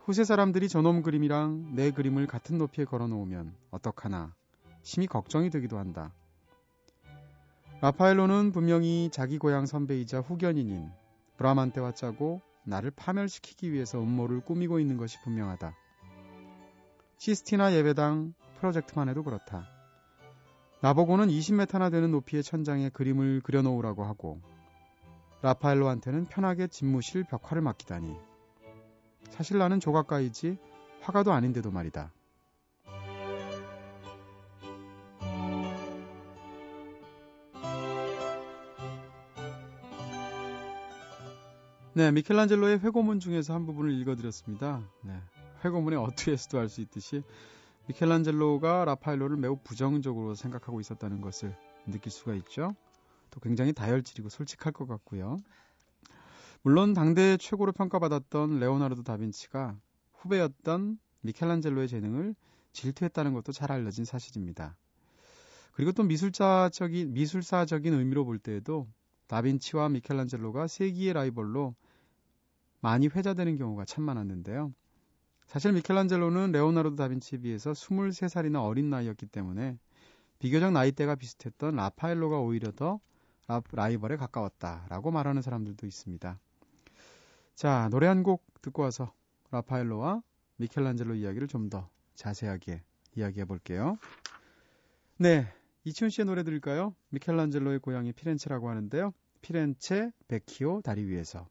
후세 0.05 0.23
사람들이 0.23 0.69
저놈 0.69 1.01
그림이랑 1.01 1.75
내 1.75 1.91
그림을 1.91 2.27
같은 2.27 2.59
높이에 2.59 2.85
걸어 2.85 3.07
놓으면 3.07 3.55
어떡하나 3.71 4.35
심히 4.83 5.07
걱정이 5.07 5.49
되기도 5.49 5.79
한다. 5.79 6.13
라파엘로는 7.81 8.53
분명히 8.53 9.09
자기 9.11 9.39
고향 9.39 9.65
선배이자 9.65 10.21
후견인인 10.21 10.91
브라만테와 11.39 11.93
짜고 11.93 12.43
나를 12.67 12.91
파멸시키기 12.91 13.73
위해서 13.73 13.99
음모를 13.99 14.41
꾸미고 14.41 14.79
있는 14.79 14.99
것이 14.99 15.19
분명하다. 15.23 15.75
시스티나 17.17 17.73
예배당 17.73 18.35
프로젝트만 18.59 19.09
해도 19.09 19.23
그렇다. 19.23 19.67
나보고는 20.83 21.29
20m나 21.29 21.91
되는 21.91 22.11
높이의 22.11 22.43
천장에 22.43 22.91
그림을 22.91 23.41
그려놓으라고 23.41 24.05
하고 24.05 24.43
라파엘로한테는 25.41 26.27
편하게 26.27 26.67
집무실 26.67 27.25
벽화를 27.25 27.63
맡기다니. 27.63 28.34
사실 29.35 29.59
나는 29.59 29.81
조각가이지 29.81 30.59
화가도 31.01 31.33
아닌데도 31.33 31.73
말이다. 31.73 32.13
네, 41.95 42.13
미켈란젤로의 42.13 42.79
회고문 42.79 43.19
중에서 43.19 43.55
한 43.55 43.67
부분을 43.67 43.93
읽어드렸습니다. 43.93 44.89
네, 45.03 45.21
회고문의 45.65 45.99
어투에서도 45.99 46.61
알 46.61 46.69
수 46.69 46.81
있듯이 46.81 47.25
미켈란젤로가 47.89 48.85
라파엘로를 48.85 49.37
매우 49.37 49.57
부정적으로 49.65 50.37
생각하고 50.37 50.81
있었다는 50.81 51.21
것을 51.21 51.57
느낄 51.89 52.13
수가 52.13 52.35
있죠. 52.35 52.77
또 53.33 53.41
굉장히 53.41 53.73
다혈질이고 53.73 54.29
솔직할 54.29 54.73
것 54.73 54.87
같고요. 54.87 55.39
물론 56.67 56.95
당대 56.95 57.37
최고로 57.37 57.73
평가받았던 57.73 58.59
레오나르도 58.59 59.03
다빈치가 59.03 59.77
후배였던 60.15 60.99
미켈란젤로의 61.21 61.89
재능을 61.89 62.35
질투했다는 62.73 63.35
것도 63.35 63.53
잘 63.53 63.71
알려진 63.71 64.07
사실입니다. 64.07 64.75
그리고 65.73 65.93
또 65.93 66.05
미술자적인 66.05 67.13
미술사적인 67.13 67.93
의미로 67.93 68.25
볼 68.25 68.39
때에도 68.39 68.89
다빈치와 69.27 69.91
미켈란젤로가 69.91 70.67
세기의 70.67 71.13
라이벌로 71.13 71.75
많이 72.81 73.09
회자되는 73.09 73.59
경우가 73.59 73.85
참 73.85 74.03
많았는데요. 74.05 74.73
사실 75.45 75.73
미켈란젤로는 75.73 76.53
레오나르도 76.53 76.97
다빈치에 76.97 77.41
비해서 77.41 77.73
23살이나 77.73 78.65
어린 78.65 78.89
나이였기 78.89 79.27
때문에 79.27 79.77
비교적 80.39 80.73
나이대가 80.73 81.15
비슷했던 81.15 81.77
라파엘로가 81.77 82.41
오히려 82.41 82.73
더 82.73 83.01
라이벌에 83.73 84.17
가까웠다라고 84.17 85.11
말하는 85.11 85.43
사람들도 85.43 85.87
있습니다. 85.87 86.41
자, 87.55 87.89
노래 87.91 88.07
한 88.07 88.23
곡 88.23 88.45
듣고 88.63 88.83
와서 88.83 89.13
라파엘로와 89.51 90.23
미켈란젤로 90.57 91.15
이야기를 91.15 91.49
좀 91.49 91.69
더 91.71 91.89
자세하게 92.15 92.83
이야기해 93.17 93.45
볼게요. 93.45 93.97
네, 95.19 95.53
이치훈 95.85 96.11
씨의 96.11 96.27
노래 96.27 96.43
들을까요? 96.43 96.95
미켈란젤로의 97.11 97.81
고향이 97.81 98.13
피렌체라고 98.13 98.69
하는데요. 98.69 99.13
피렌체 99.43 100.11
베키오 100.29 100.81
다리 100.83 101.05
위에서. 101.05 101.49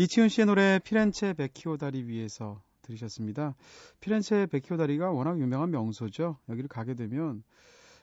이치훈 0.00 0.30
씨의 0.30 0.46
노래 0.46 0.78
피렌체 0.82 1.34
베키오 1.34 1.76
다리 1.76 2.04
위에서 2.04 2.62
들으셨습니다. 2.80 3.54
피렌체 4.00 4.46
베키오 4.46 4.78
다리가 4.78 5.10
워낙 5.10 5.38
유명한 5.38 5.70
명소죠. 5.70 6.38
여기를 6.48 6.68
가게 6.68 6.94
되면 6.94 7.42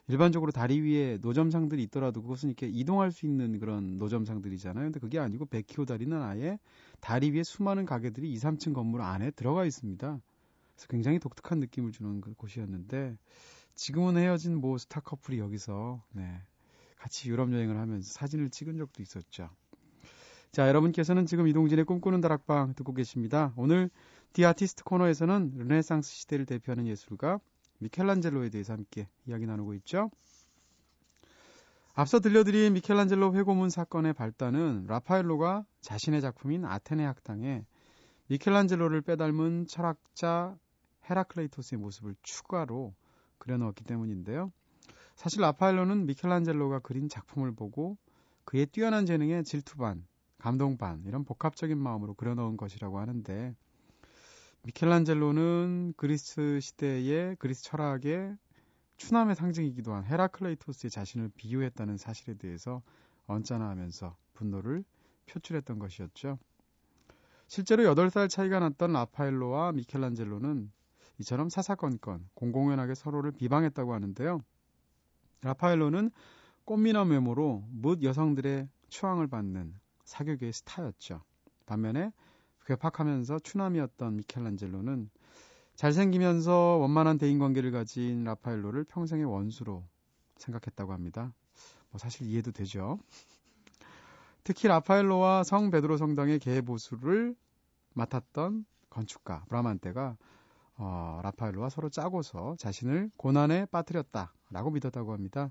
일반적으로 0.06 0.52
다리 0.52 0.80
위에 0.80 1.18
노점상들이 1.20 1.82
있더라도 1.82 2.22
그것은 2.22 2.50
이렇게 2.50 2.68
이동할 2.68 3.10
수 3.10 3.26
있는 3.26 3.58
그런 3.58 3.96
노점상들이잖아요. 3.96 4.84
근데 4.84 5.00
그게 5.00 5.18
아니고 5.18 5.46
베키오 5.46 5.86
다리는 5.86 6.22
아예 6.22 6.60
다리 7.00 7.32
위에 7.32 7.42
수많은 7.42 7.84
가게들이 7.84 8.30
2, 8.30 8.36
3층 8.36 8.74
건물 8.74 9.02
안에 9.02 9.32
들어가 9.32 9.64
있습니다. 9.64 10.20
그래서 10.76 10.86
굉장히 10.88 11.18
독특한 11.18 11.58
느낌을 11.58 11.90
주는 11.90 12.20
그 12.20 12.32
곳이었는데 12.34 13.16
지금은 13.74 14.18
헤어진 14.18 14.54
뭐 14.54 14.78
스타 14.78 15.00
커플이 15.00 15.40
여기서 15.40 16.00
네, 16.12 16.42
같이 16.96 17.28
유럽 17.28 17.52
여행을 17.52 17.76
하면서 17.76 18.08
사진을 18.08 18.50
찍은 18.50 18.76
적도 18.76 19.02
있었죠. 19.02 19.50
자, 20.50 20.66
여러분께서는 20.66 21.26
지금 21.26 21.46
이동진의 21.46 21.84
꿈꾸는 21.84 22.20
다락방 22.22 22.74
듣고 22.74 22.94
계십니다. 22.94 23.52
오늘 23.56 23.90
The 24.32 24.49
Artist 24.49 24.82
코너에서는 24.84 25.52
르네상스 25.56 26.10
시대를 26.10 26.46
대표하는 26.46 26.86
예술가 26.86 27.38
미켈란젤로에 27.80 28.48
대해서 28.48 28.72
함께 28.72 29.08
이야기 29.26 29.46
나누고 29.46 29.74
있죠. 29.74 30.10
앞서 31.94 32.18
들려드린 32.20 32.72
미켈란젤로 32.72 33.34
회고문 33.34 33.68
사건의 33.68 34.14
발단은 34.14 34.86
라파엘로가 34.86 35.66
자신의 35.82 36.22
작품인 36.22 36.64
아테네 36.64 37.04
학당에 37.04 37.64
미켈란젤로를 38.28 39.02
빼닮은 39.02 39.66
철학자 39.66 40.56
헤라클레이토스의 41.10 41.78
모습을 41.78 42.14
추가로 42.22 42.94
그려넣었기 43.38 43.84
때문인데요. 43.84 44.50
사실 45.14 45.42
라파엘로는 45.42 46.06
미켈란젤로가 46.06 46.78
그린 46.80 47.08
작품을 47.08 47.54
보고 47.54 47.98
그의 48.44 48.66
뛰어난 48.66 49.04
재능에 49.04 49.42
질투 49.42 49.76
반, 49.76 50.06
감동 50.38 50.76
반 50.76 51.02
이런 51.04 51.24
복합적인 51.24 51.76
마음으로 51.76 52.14
그려놓은 52.14 52.56
것이라고 52.56 52.98
하는데 52.98 53.54
미켈란젤로는 54.62 55.94
그리스 55.96 56.60
시대의 56.60 57.36
그리스 57.36 57.64
철학의 57.64 58.36
추남의 58.96 59.36
상징이기도 59.36 59.92
한 59.92 60.04
헤라클레이토스의 60.04 60.90
자신을 60.90 61.30
비유했다는 61.36 61.96
사실에 61.96 62.34
대해서 62.34 62.82
언짢아하면서 63.26 64.16
분노를 64.34 64.84
표출했던 65.26 65.78
것이었죠. 65.78 66.38
실제로 67.46 67.84
8살 67.84 68.28
차이가 68.28 68.58
났던 68.58 68.92
라파엘로와 68.92 69.72
미켈란젤로는 69.72 70.70
이처럼 71.18 71.48
사사건건 71.48 72.28
공공연하게 72.34 72.94
서로를 72.94 73.32
비방했다고 73.32 73.92
하는데요. 73.94 74.42
라파엘로는 75.42 76.10
꽃미남 76.64 77.10
외모로 77.10 77.64
뭇 77.70 78.02
여성들의 78.02 78.68
추앙을 78.88 79.28
받는 79.28 79.74
사교계의 80.08 80.52
스타였죠. 80.52 81.22
반면에 81.66 82.12
괴팍하면서 82.66 83.40
추남이었던 83.40 84.16
미켈란젤로는 84.16 85.10
잘생기면서 85.76 86.78
원만한 86.80 87.18
대인관계를 87.18 87.70
가진 87.70 88.24
라파엘로를 88.24 88.84
평생의 88.84 89.24
원수로 89.26 89.84
생각했다고 90.36 90.92
합니다. 90.92 91.32
뭐 91.90 91.98
사실 91.98 92.26
이해도 92.26 92.52
되죠. 92.52 92.98
특히 94.44 94.66
라파엘로와 94.68 95.44
성 95.44 95.70
베드로 95.70 95.98
성당의 95.98 96.38
개보수를 96.38 97.36
맡았던 97.94 98.64
건축가 98.90 99.44
브라만테가 99.48 100.16
어, 100.76 101.20
라파엘로와 101.22 101.68
서로 101.68 101.90
짜고서 101.90 102.56
자신을 102.58 103.10
고난에 103.16 103.66
빠뜨렸다라고 103.66 104.70
믿었다고 104.70 105.12
합니다. 105.12 105.50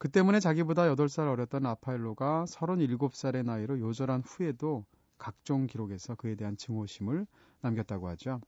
그 0.00 0.08
때문에 0.08 0.40
자기보다 0.40 0.84
8살 0.94 1.30
어렸던 1.30 1.62
라파엘로가 1.64 2.46
37살의 2.48 3.44
나이로 3.44 3.80
요절한 3.80 4.22
후에도 4.22 4.86
각종 5.18 5.66
기록에서 5.66 6.14
그에 6.14 6.36
대한 6.36 6.56
증오심을 6.56 7.26
남겼다고 7.60 8.08
하죠. 8.08 8.40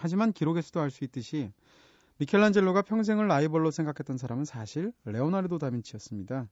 하지만 0.00 0.32
기록에서도 0.32 0.80
알 0.80 0.90
수 0.90 1.04
있듯이 1.04 1.52
미켈란젤로가 2.16 2.82
평생을 2.82 3.28
라이벌로 3.28 3.70
생각했던 3.70 4.18
사람은 4.18 4.44
사실 4.44 4.92
레오나르도 5.04 5.58
다빈치였습니다. 5.58 6.48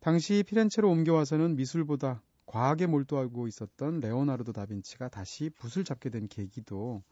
당시 0.00 0.44
피렌체로 0.46 0.90
옮겨와서는 0.90 1.56
미술보다 1.56 2.20
과학에 2.44 2.86
몰두하고 2.86 3.48
있었던 3.48 4.00
레오나르도 4.00 4.52
다빈치가 4.52 5.08
다시 5.08 5.48
붓을 5.48 5.84
잡게 5.84 6.10
된 6.10 6.28
계기도 6.28 7.02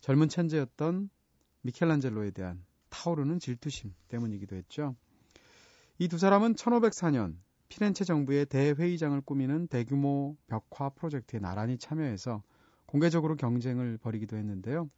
젊은 0.00 0.28
천재였던 0.28 1.08
미켈란젤로에 1.62 2.32
대한 2.32 2.62
타오르는 2.90 3.38
질투심 3.40 3.94
때문이기도 4.08 4.54
했죠. 4.54 4.94
이 5.98 6.08
두 6.08 6.18
사람은 6.18 6.56
1504년 6.56 7.36
피렌체 7.68 8.04
정부의 8.04 8.44
대회의장을 8.44 9.18
꾸미는 9.22 9.66
대규모 9.66 10.36
벽화 10.46 10.90
프로젝트에 10.90 11.40
나란히 11.40 11.78
참여해서 11.78 12.42
공개적으로 12.84 13.34
경쟁을 13.34 13.96
벌이기도 13.96 14.36
했는데요. 14.36 14.90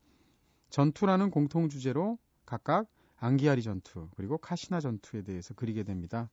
전투라는 0.70 1.30
공통 1.30 1.68
주제로 1.68 2.18
각각 2.44 2.88
앙기아리 3.16 3.62
전투 3.62 4.08
그리고 4.16 4.38
카시나 4.38 4.80
전투에 4.80 5.22
대해서 5.22 5.54
그리게 5.54 5.84
됩니다. 5.84 6.30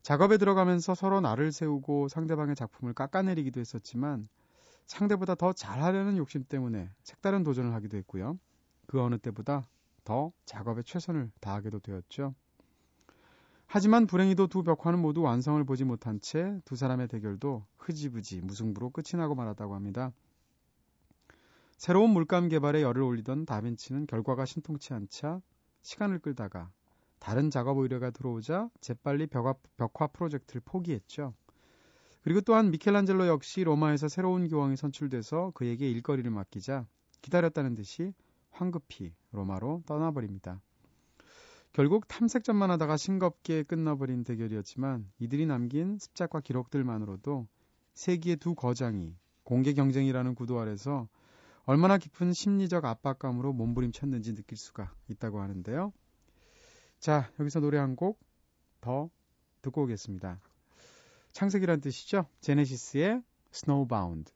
작업에 0.00 0.38
들어가면서 0.38 0.94
서로 0.94 1.20
나를 1.20 1.52
세우고 1.52 2.08
상대방의 2.08 2.56
작품을 2.56 2.94
깎아내리기도 2.94 3.60
했었지만 3.60 4.26
상대보다 4.86 5.34
더 5.34 5.52
잘하려는 5.52 6.16
욕심 6.16 6.44
때문에 6.44 6.88
색다른 7.02 7.44
도전을 7.44 7.74
하기도 7.74 7.98
했고요. 7.98 8.38
그 8.86 9.02
어느 9.02 9.18
때보다 9.18 9.68
더 10.02 10.32
작업에 10.46 10.82
최선을 10.82 11.30
다하게도 11.40 11.80
되었죠. 11.80 12.34
하지만 13.66 14.06
불행히도 14.06 14.46
두 14.46 14.62
벽화는 14.62 15.00
모두 15.00 15.22
완성을 15.22 15.62
보지 15.64 15.84
못한 15.84 16.20
채 16.20 16.60
두 16.64 16.76
사람의 16.76 17.08
대결도 17.08 17.66
흐지부지 17.78 18.40
무승부로 18.42 18.90
끝이 18.90 19.18
나고 19.20 19.34
말았다고 19.34 19.74
합니다. 19.74 20.12
새로운 21.76 22.10
물감 22.10 22.48
개발에 22.48 22.82
열을 22.82 23.02
올리던 23.02 23.44
다빈치는 23.44 24.06
결과가 24.06 24.46
신통치 24.46 24.94
않자 24.94 25.42
시간을 25.82 26.20
끌다가 26.20 26.70
다른 27.18 27.50
작업 27.50 27.78
의뢰가 27.78 28.10
들어오자 28.10 28.70
재빨리 28.80 29.26
벽화, 29.26 29.54
벽화 29.76 30.06
프로젝트를 30.06 30.62
포기했죠. 30.64 31.34
그리고 32.22 32.40
또한 32.40 32.70
미켈란젤로 32.70 33.26
역시 33.26 33.62
로마에서 33.62 34.08
새로운 34.08 34.48
교황이 34.48 34.76
선출돼서 34.76 35.52
그에게 35.54 35.90
일거리를 35.90 36.28
맡기자 36.30 36.86
기다렸다는 37.22 37.74
듯이 37.74 38.14
황급히 38.50 39.12
로마로 39.32 39.82
떠나버립니다. 39.86 40.60
결국 41.76 42.08
탐색전만 42.08 42.70
하다가 42.70 42.96
싱겁게 42.96 43.62
끝나버린 43.62 44.24
대결이었지만 44.24 45.12
이들이 45.18 45.44
남긴 45.44 45.98
습작과 45.98 46.40
기록들만으로도 46.40 47.46
세기의 47.92 48.36
두 48.36 48.54
거장이 48.54 49.14
공개 49.44 49.74
경쟁이라는 49.74 50.34
구도 50.36 50.58
아래서 50.58 51.06
얼마나 51.66 51.98
깊은 51.98 52.32
심리적 52.32 52.86
압박감으로 52.86 53.52
몸부림쳤는지 53.52 54.34
느낄 54.34 54.56
수가 54.56 54.90
있다고 55.08 55.42
하는데요. 55.42 55.92
자, 56.98 57.30
여기서 57.38 57.60
노래 57.60 57.76
한 57.76 57.94
곡 57.94 58.18
더 58.80 59.10
듣고 59.60 59.82
오겠습니다. 59.82 60.40
창세기란 61.32 61.82
뜻이죠. 61.82 62.24
제네시스의 62.40 63.22
Snowbound. 63.52 64.32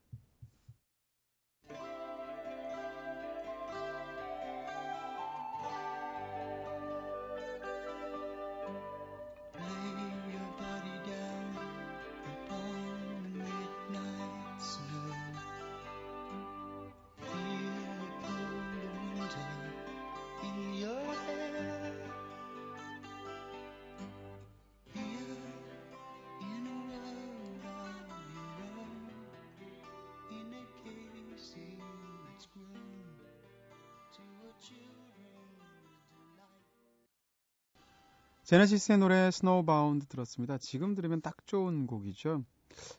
제네시스의 38.51 38.99
노래 38.99 39.31
Snowbound 39.31 40.07
들었습니다. 40.07 40.59
지금 40.59 40.97
들으면 40.97 41.21
딱 41.21 41.47
좋은 41.47 41.87
곡이죠. 41.87 42.43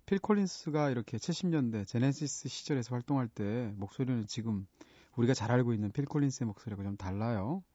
필 0.06 0.18
콜린스가 0.18 0.92
이렇게 0.92 1.18
70년대 1.18 1.86
제네시스 1.86 2.48
시절에서 2.48 2.96
활동할 2.96 3.28
때 3.28 3.74
목소리는 3.76 4.26
지금 4.28 4.66
우리가 5.18 5.34
잘 5.34 5.52
알고 5.52 5.74
있는 5.74 5.92
필 5.92 6.06
콜린스의 6.06 6.48
목소리가 6.48 6.84
좀 6.84 6.96
달라요. 6.96 7.66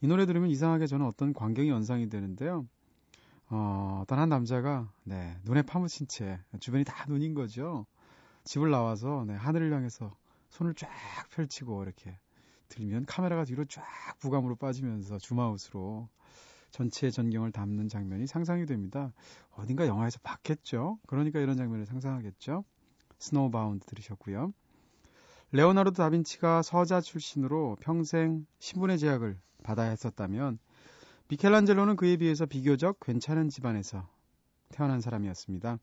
이 0.00 0.08
노래 0.08 0.26
들으면 0.26 0.50
이상하게 0.50 0.88
저는 0.88 1.06
어떤 1.06 1.32
광경이 1.32 1.68
연상이 1.68 2.08
되는데요. 2.08 2.66
어, 3.50 4.00
어떤 4.02 4.18
한 4.18 4.28
남자가 4.28 4.92
네, 5.04 5.38
눈에 5.44 5.62
파묻힌 5.62 6.08
채 6.08 6.40
주변이 6.58 6.82
다 6.82 7.04
눈인 7.06 7.34
거죠. 7.34 7.86
집을 8.42 8.72
나와서 8.72 9.22
네, 9.28 9.34
하늘을 9.34 9.72
향해서 9.72 10.12
손을 10.48 10.74
쫙 10.74 10.90
펼치고 11.30 11.84
이렇게 11.84 12.18
들면 12.68 13.04
카메라가 13.06 13.44
뒤로 13.44 13.64
쫙 13.66 13.84
부감으로 14.18 14.56
빠지면서 14.56 15.18
줌아웃으로 15.18 16.08
전체 16.72 17.10
전경을 17.10 17.52
담는 17.52 17.88
장면이 17.88 18.26
상상이 18.26 18.66
됩니다. 18.66 19.12
어딘가 19.52 19.86
영화에서 19.86 20.18
봤겠죠? 20.22 20.98
그러니까 21.06 21.38
이런 21.38 21.56
장면을 21.56 21.86
상상하겠죠? 21.86 22.64
Snowbound 23.18 23.86
들으셨고요. 23.86 24.52
레오나르도 25.52 25.96
다빈치가 25.96 26.62
서자 26.62 27.02
출신으로 27.02 27.76
평생 27.80 28.46
신분의 28.58 28.98
제약을 28.98 29.38
받아야 29.62 29.90
했었다면 29.90 30.58
미켈란젤로는 31.28 31.96
그에 31.96 32.16
비해서 32.16 32.46
비교적 32.46 32.98
괜찮은 33.00 33.50
집안에서 33.50 34.08
태어난 34.70 35.02
사람이었습니다. 35.02 35.78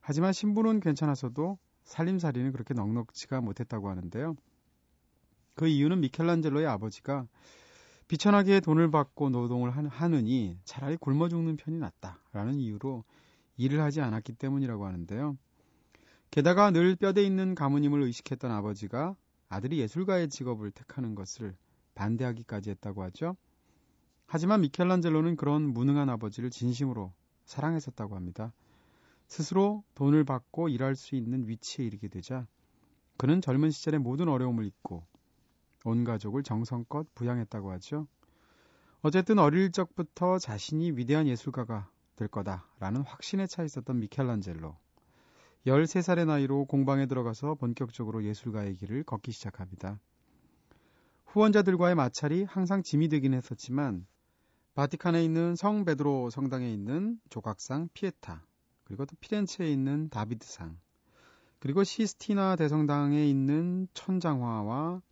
하지만 0.00 0.32
신분은 0.32 0.80
괜찮았어도 0.80 1.58
살림살이는 1.82 2.52
그렇게 2.52 2.74
넉넉지가 2.74 3.40
못했다고 3.40 3.90
하는데요. 3.90 4.36
그 5.56 5.66
이유는 5.66 6.00
미켈란젤로의 6.00 6.66
아버지가 6.66 7.26
비천하게 8.08 8.60
돈을 8.60 8.90
받고 8.90 9.30
노동을 9.30 9.70
하느니 9.70 10.58
차라리 10.64 10.96
굶어 10.96 11.28
죽는 11.28 11.56
편이 11.56 11.78
낫다라는 11.78 12.60
이유로 12.60 13.04
일을 13.56 13.80
하지 13.80 14.00
않았기 14.00 14.34
때문이라고 14.34 14.86
하는데요. 14.86 15.36
게다가 16.30 16.70
늘 16.70 16.94
뼈대 16.94 17.24
있는 17.24 17.54
가문임을 17.54 18.02
의식했던 18.02 18.50
아버지가 18.50 19.16
아들이 19.48 19.78
예술가의 19.78 20.28
직업을 20.28 20.70
택하는 20.70 21.14
것을 21.14 21.56
반대하기까지 21.94 22.70
했다고 22.70 23.02
하죠. 23.04 23.36
하지만 24.26 24.60
미켈란젤로는 24.60 25.36
그런 25.36 25.62
무능한 25.72 26.08
아버지를 26.08 26.50
진심으로 26.50 27.12
사랑했었다고 27.44 28.16
합니다. 28.16 28.52
스스로 29.28 29.82
돈을 29.94 30.24
받고 30.24 30.68
일할 30.68 30.94
수 30.94 31.16
있는 31.16 31.48
위치에 31.48 31.84
이르게 31.84 32.08
되자 32.08 32.46
그는 33.16 33.40
젊은 33.40 33.70
시절의 33.70 34.00
모든 34.00 34.28
어려움을 34.28 34.64
잊고 34.64 35.06
온 35.86 36.04
가족을 36.04 36.42
정성껏 36.42 37.06
부양했다고 37.14 37.70
하죠. 37.72 38.06
어쨌든 39.02 39.38
어릴 39.38 39.70
적부터 39.70 40.38
자신이 40.38 40.92
위대한 40.92 41.26
예술가가 41.28 41.88
될 42.16 42.28
거다라는 42.28 43.02
확신에 43.02 43.46
차 43.46 43.62
있었던 43.62 44.00
미켈란젤로. 44.00 44.76
13살의 45.66 46.26
나이로 46.26 46.64
공방에 46.64 47.06
들어가서 47.06 47.54
본격적으로 47.54 48.24
예술가의 48.24 48.74
길을 48.74 49.04
걷기 49.04 49.32
시작합니다. 49.32 50.00
후원자들과의 51.26 51.94
마찰이 51.94 52.44
항상 52.44 52.82
짐이 52.82 53.08
되긴 53.08 53.34
했었지만 53.34 54.06
바티칸에 54.74 55.24
있는 55.24 55.54
성 55.56 55.84
베드로 55.84 56.30
성당에 56.30 56.70
있는 56.70 57.18
조각상 57.30 57.88
피에타, 57.94 58.44
그리고 58.84 59.06
또 59.06 59.16
피렌체에 59.20 59.70
있는 59.70 60.08
다비드상, 60.08 60.78
그리고 61.58 61.82
시스티나 61.82 62.56
대성당에 62.56 63.26
있는 63.26 63.88
천장화와 63.94 65.02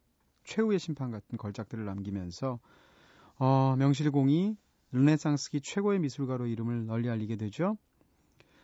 최후의 0.44 0.78
심판 0.78 1.10
같은 1.10 1.38
걸작들을 1.38 1.84
남기면서 1.84 2.58
어, 3.38 3.74
명실공히 3.78 4.56
르네상스기 4.92 5.60
최고의 5.60 5.98
미술가로 5.98 6.46
이름을 6.46 6.86
널리 6.86 7.10
알리게 7.10 7.36
되죠. 7.36 7.76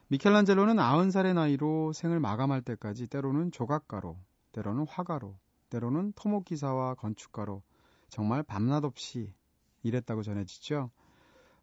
미켈란젤로는 0.08 0.76
90살의 0.76 1.34
나이로 1.34 1.92
생을 1.92 2.20
마감할 2.20 2.62
때까지 2.62 3.06
때로는 3.06 3.52
조각가로, 3.52 4.16
때로는 4.52 4.86
화가로, 4.88 5.36
때로는 5.70 6.12
토목기사와 6.16 6.94
건축가로 6.94 7.62
정말 8.08 8.42
밤낮 8.42 8.84
없이 8.84 9.32
일했다고 9.82 10.22
전해지죠. 10.22 10.90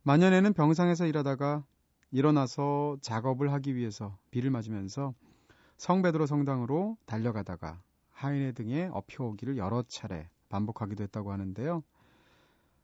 만년에는 0.04 0.54
병상에서 0.54 1.06
일하다가 1.06 1.66
일어나서 2.12 2.98
작업을 3.02 3.52
하기 3.54 3.76
위해서 3.76 4.18
비를 4.32 4.50
맞으면서 4.50 5.14
성베드로 5.78 6.26
성당으로 6.26 6.98
달려가다가 7.06 7.82
하인의 8.18 8.54
등에 8.54 8.90
업혀오기를 8.92 9.58
여러 9.58 9.84
차례 9.84 10.28
반복하기도 10.50 11.04
했다고 11.04 11.32
하는데요. 11.32 11.84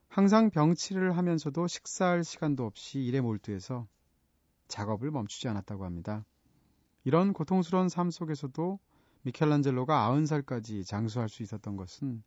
항상 0.07 0.51
병치를 0.51 1.17
하면서도 1.17 1.65
식사할 1.65 2.23
시간도 2.23 2.65
없이 2.65 2.99
일에 2.99 3.19
몰두해서 3.19 3.87
작업을 4.67 5.09
멈추지 5.09 5.47
않았다고 5.47 5.85
합니다. 5.85 6.23
이런 7.03 7.33
고통스러운 7.33 7.89
삶 7.89 8.11
속에서도 8.11 8.79
미켈란젤로가 9.23 10.11
90살까지 10.11 10.85
장수할 10.85 11.29
수 11.29 11.41
있었던 11.41 11.77
것은 11.77 12.21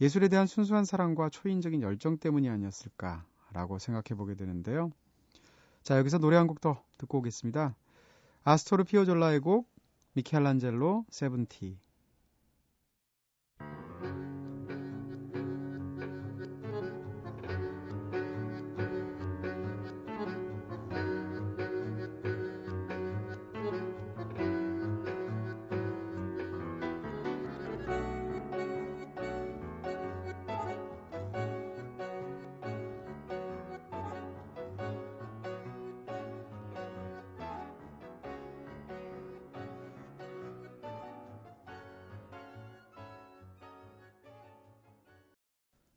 예술에 0.00 0.28
대한 0.28 0.46
순수한 0.46 0.84
사랑과 0.84 1.30
초인적인 1.30 1.82
열정 1.82 2.16
때문이 2.16 2.48
아니었을까라고 2.48 3.78
생각해 3.78 4.16
보게 4.16 4.34
되는데요. 4.36 4.92
자, 5.82 5.98
여기서 5.98 6.18
노래 6.18 6.36
한 6.36 6.46
곡 6.46 6.60
더 6.60 6.82
듣고 6.96 7.18
오겠습니다. 7.18 7.74
아스토르 8.44 8.84
피오졸라의 8.84 9.40
곡 9.40 9.68
미켈란젤로 10.12 11.06
세븐티 11.10 11.78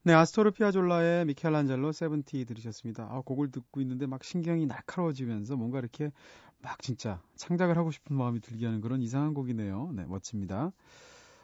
네, 0.05 0.11
아스토르 0.11 0.51
피아졸라의 0.51 1.23
미켈란젤로 1.27 1.93
세븐티 1.93 2.43
들으셨습니다. 2.43 3.07
아, 3.09 3.21
곡을 3.21 3.51
듣고 3.51 3.79
있는데 3.79 4.05
막 4.05 4.21
신경이 4.21 4.65
날카로워지면서 4.65 5.55
뭔가 5.55 5.79
이렇게 5.79 6.11
막 6.61 6.81
진짜 6.81 7.21
창작을 7.37 7.77
하고 7.77 7.89
싶은 7.89 8.13
마음이 8.17 8.41
들게 8.41 8.65
하는 8.65 8.81
그런 8.81 9.01
이상한 9.01 9.33
곡이네요. 9.33 9.93
네, 9.95 10.03
멋집니다. 10.05 10.73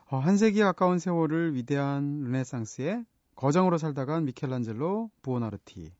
어, 0.07 0.17
한 0.17 0.35
세기에 0.35 0.63
가까운 0.63 0.99
세월을 0.99 1.55
위대한 1.55 2.25
르네상스의 2.25 3.05
거정으로 3.35 3.77
살다간 3.77 4.25
미켈란젤로 4.25 5.09
부오나르티. 5.21 5.93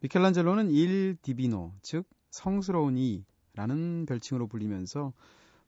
미켈란젤로는 0.00 0.72
일 0.72 1.18
디비노, 1.22 1.72
즉 1.82 2.04
성스러운 2.30 2.98
이라는 2.98 4.06
별칭으로 4.06 4.48
불리면서 4.48 5.12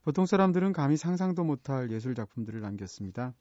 보통 0.03 0.25
사람들은 0.25 0.73
감히 0.73 0.97
상상도 0.97 1.45
못할 1.45 1.91
예술 1.91 2.13
작품들을 2.13 2.59
남겼습니다. 2.59 3.33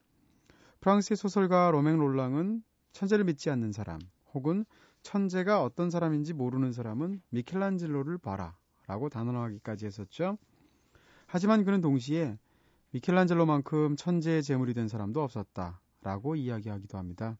프랑스의 0.80 1.16
소설가 1.16 1.70
로맹 1.70 1.98
롤랑은 1.98 2.62
천재를 2.92 3.24
믿지 3.24 3.50
않는 3.50 3.72
사람 3.72 4.00
혹은 4.32 4.64
천재가 5.02 5.62
어떤 5.62 5.90
사람인지 5.90 6.32
모르는 6.32 6.72
사람은 6.72 7.22
미켈란젤로를 7.30 8.18
봐라 8.18 8.56
라고 8.86 9.08
단언하기까지 9.08 9.86
했었죠. 9.86 10.38
하지만 11.26 11.64
그는 11.64 11.80
동시에 11.80 12.38
미켈란젤로만큼 12.92 13.96
천재의 13.96 14.42
제물이 14.42 14.74
된 14.74 14.88
사람도 14.88 15.22
없었다 15.22 15.80
라고 16.02 16.34
이야기하기도 16.34 16.96
합니다. 16.98 17.38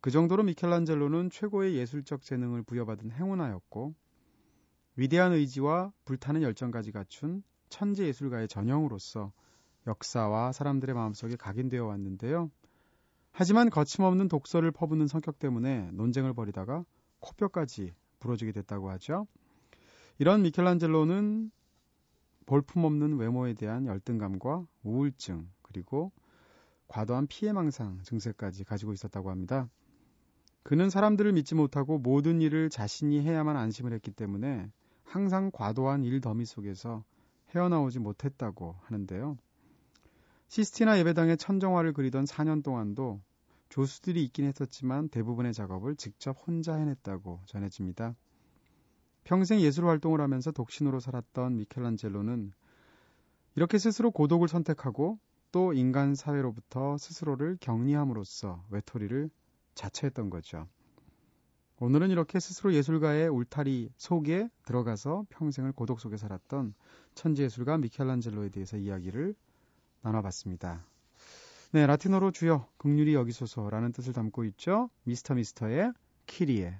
그 0.00 0.10
정도로 0.10 0.42
미켈란젤로는 0.42 1.30
최고의 1.30 1.76
예술적 1.76 2.22
재능을 2.22 2.62
부여받은 2.62 3.12
행운아였고 3.12 3.94
위대한 4.96 5.32
의지와 5.32 5.92
불타는 6.04 6.42
열정까지 6.42 6.92
갖춘 6.92 7.42
천재 7.68 8.06
예술가의 8.06 8.48
전형으로서 8.48 9.32
역사와 9.86 10.52
사람들의 10.52 10.94
마음속에 10.94 11.36
각인되어 11.36 11.84
왔는데요. 11.84 12.50
하지만 13.32 13.68
거침없는 13.68 14.28
독서를 14.28 14.70
퍼붓는 14.70 15.08
성격 15.08 15.38
때문에 15.38 15.90
논쟁을 15.92 16.34
벌이다가 16.34 16.84
코뼈까지 17.20 17.92
부러지게 18.20 18.52
됐다고 18.52 18.90
하죠. 18.90 19.26
이런 20.18 20.42
미켈란젤로는 20.42 21.50
볼품없는 22.46 23.16
외모에 23.18 23.54
대한 23.54 23.86
열등감과 23.86 24.66
우울증 24.82 25.48
그리고 25.62 26.12
과도한 26.88 27.26
피해망상 27.26 28.00
증세까지 28.02 28.64
가지고 28.64 28.92
있었다고 28.92 29.30
합니다. 29.30 29.68
그는 30.62 30.88
사람들을 30.88 31.32
믿지 31.32 31.54
못하고 31.54 31.98
모든 31.98 32.40
일을 32.40 32.70
자신이 32.70 33.20
해야만 33.20 33.56
안심을 33.56 33.92
했기 33.92 34.10
때문에 34.10 34.70
항상 35.02 35.50
과도한 35.52 36.04
일 36.04 36.20
더미 36.20 36.46
속에서 36.46 37.04
헤어나오지 37.54 37.98
못했다고 37.98 38.76
하는데요. 38.82 39.36
시스티나 40.54 41.00
예배당의 41.00 41.36
천정화를 41.36 41.92
그리던 41.94 42.26
4년 42.26 42.62
동안도 42.62 43.20
조수들이 43.70 44.22
있긴 44.22 44.44
했었지만 44.44 45.08
대부분의 45.08 45.52
작업을 45.52 45.96
직접 45.96 46.36
혼자 46.46 46.76
해냈다고 46.76 47.40
전해집니다. 47.46 48.14
평생 49.24 49.58
예술 49.58 49.86
활동을 49.86 50.20
하면서 50.20 50.52
독신으로 50.52 51.00
살았던 51.00 51.56
미켈란젤로는 51.56 52.52
이렇게 53.56 53.78
스스로 53.78 54.12
고독을 54.12 54.46
선택하고 54.46 55.18
또 55.50 55.72
인간 55.72 56.14
사회로부터 56.14 56.98
스스로를 56.98 57.56
격리함으로써 57.60 58.64
외톨이를 58.70 59.30
자처했던 59.74 60.30
거죠. 60.30 60.68
오늘은 61.80 62.10
이렇게 62.10 62.38
스스로 62.38 62.72
예술가의 62.74 63.28
울타리 63.28 63.90
속에 63.96 64.48
들어가서 64.66 65.26
평생을 65.30 65.72
고독 65.72 65.98
속에 65.98 66.16
살았던 66.16 66.74
천재 67.16 67.42
예술가 67.42 67.76
미켈란젤로에 67.76 68.50
대해서 68.50 68.76
이야기를 68.76 69.34
나눠봤습니다. 70.04 70.84
네, 71.72 71.86
라틴어로 71.86 72.30
주여 72.30 72.68
극률이 72.76 73.14
여기소서라는 73.14 73.92
뜻을 73.92 74.12
담고 74.12 74.44
있죠. 74.44 74.90
미스터 75.02 75.34
미스터의 75.34 75.92
키리에. 76.26 76.78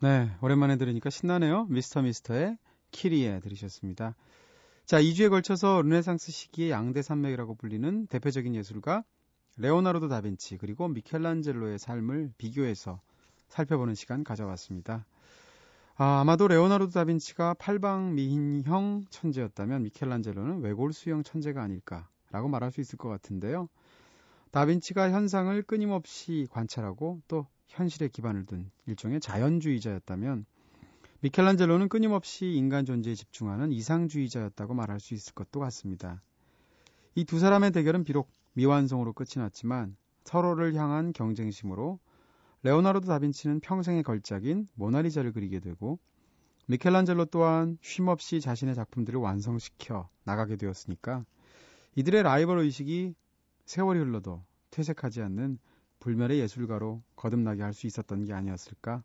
네, 0.00 0.30
오랜만에 0.42 0.76
들으니까 0.76 1.10
신나네요. 1.10 1.64
미스터 1.70 2.02
미스터의 2.02 2.56
키리에 2.92 3.40
들으셨습니다. 3.40 4.14
자, 4.86 5.00
2주에 5.02 5.28
걸쳐서 5.28 5.82
르네상스 5.82 6.30
시기의 6.30 6.70
양대 6.70 7.02
산맥이라고 7.02 7.56
불리는 7.56 8.06
대표적인 8.06 8.54
예술가 8.54 9.02
레오나르도 9.56 10.06
다빈치 10.06 10.56
그리고 10.58 10.86
미켈란젤로의 10.86 11.80
삶을 11.80 12.30
비교해서 12.38 13.00
살펴보는 13.48 13.96
시간 13.96 14.22
가져왔습니다. 14.22 15.04
아, 15.96 16.20
아마도 16.20 16.46
레오나르도 16.46 16.92
다빈치가 16.92 17.54
팔방 17.54 18.14
미인형 18.14 19.06
천재였다면 19.10 19.82
미켈란젤로는 19.82 20.60
외골수형 20.60 21.24
천재가 21.24 21.60
아닐까라고 21.60 22.46
말할 22.48 22.70
수 22.70 22.80
있을 22.80 22.98
것 22.98 23.08
같은데요. 23.08 23.68
다빈치가 24.52 25.10
현상을 25.10 25.60
끊임없이 25.62 26.46
관찰하고 26.52 27.20
또 27.26 27.48
현실에 27.68 28.08
기반을 28.08 28.46
둔 28.46 28.70
일종의 28.86 29.20
자연주의자였다면 29.20 30.44
미켈란젤로는 31.20 31.88
끊임없이 31.88 32.52
인간 32.54 32.84
존재에 32.84 33.14
집중하는 33.14 33.72
이상주의자였다고 33.72 34.74
말할 34.74 35.00
수 35.00 35.14
있을 35.14 35.34
것도 35.34 35.60
같습니다. 35.60 36.22
이 37.14 37.24
두 37.24 37.38
사람의 37.38 37.72
대결은 37.72 38.04
비록 38.04 38.30
미완성으로 38.54 39.12
끝이 39.12 39.30
났지만 39.36 39.96
서로를 40.24 40.74
향한 40.74 41.12
경쟁심으로 41.12 41.98
레오나르도 42.62 43.06
다빈치는 43.06 43.60
평생의 43.60 44.02
걸작인 44.02 44.68
모나리자를 44.74 45.32
그리게 45.32 45.58
되고 45.60 45.98
미켈란젤로 46.66 47.26
또한 47.26 47.78
쉼없이 47.80 48.40
자신의 48.40 48.74
작품들을 48.74 49.18
완성시켜 49.18 50.08
나가게 50.24 50.56
되었으니까 50.56 51.24
이들의 51.96 52.22
라이벌 52.22 52.58
의식이 52.60 53.14
세월이 53.64 53.98
흘러도 54.00 54.44
퇴색하지 54.70 55.22
않는 55.22 55.58
불멸의 56.00 56.38
예술가로 56.40 57.02
거듭나게 57.16 57.62
할 57.62 57.72
수 57.72 57.86
있었던 57.86 58.24
게 58.24 58.32
아니었을까 58.32 59.02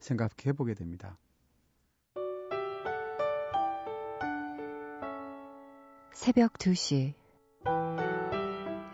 생각해 0.00 0.52
보게 0.56 0.74
됩니다. 0.74 1.18
새벽 6.12 6.54
2시 6.54 7.14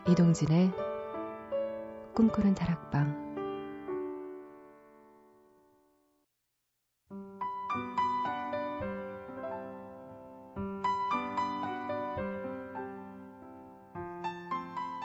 이동진의 0.09 0.73
꿈꾸는 2.15 2.55
다락방 2.55 3.30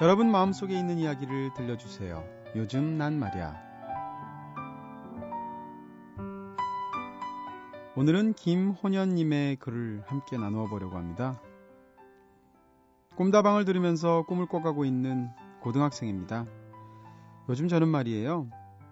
여러분 0.05 0.29
마음속에 0.29 0.77
있는 0.77 0.99
이야기를 0.99 1.55
들려주세요. 1.55 2.23
요즘 2.55 2.95
난 2.95 3.17
말이야. 3.17 3.59
오늘은 7.95 8.33
김혼연님의 8.33 9.55
글을 9.55 10.03
함께 10.05 10.37
나누어 10.37 10.67
보려고 10.67 10.95
합니다. 10.95 11.41
꿈다방을 13.15 13.65
들으면서 13.65 14.27
꿈을 14.27 14.45
꿔가고 14.45 14.85
있는 14.85 15.27
고등학생입니다. 15.61 16.45
요즘 17.49 17.67
저는 17.67 17.87
말이에요. 17.87 18.47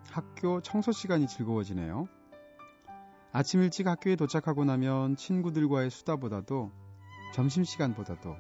학교 0.10 0.62
청소 0.62 0.92
시간이 0.92 1.28
즐거워지네요. 1.28 2.08
아침 3.32 3.62
일찍 3.62 3.86
학교에 3.86 4.16
도착하고 4.16 4.66
나면 4.66 5.16
친구들과의 5.16 5.92
수다보다도 5.92 6.72
점심시간보다도 7.36 8.36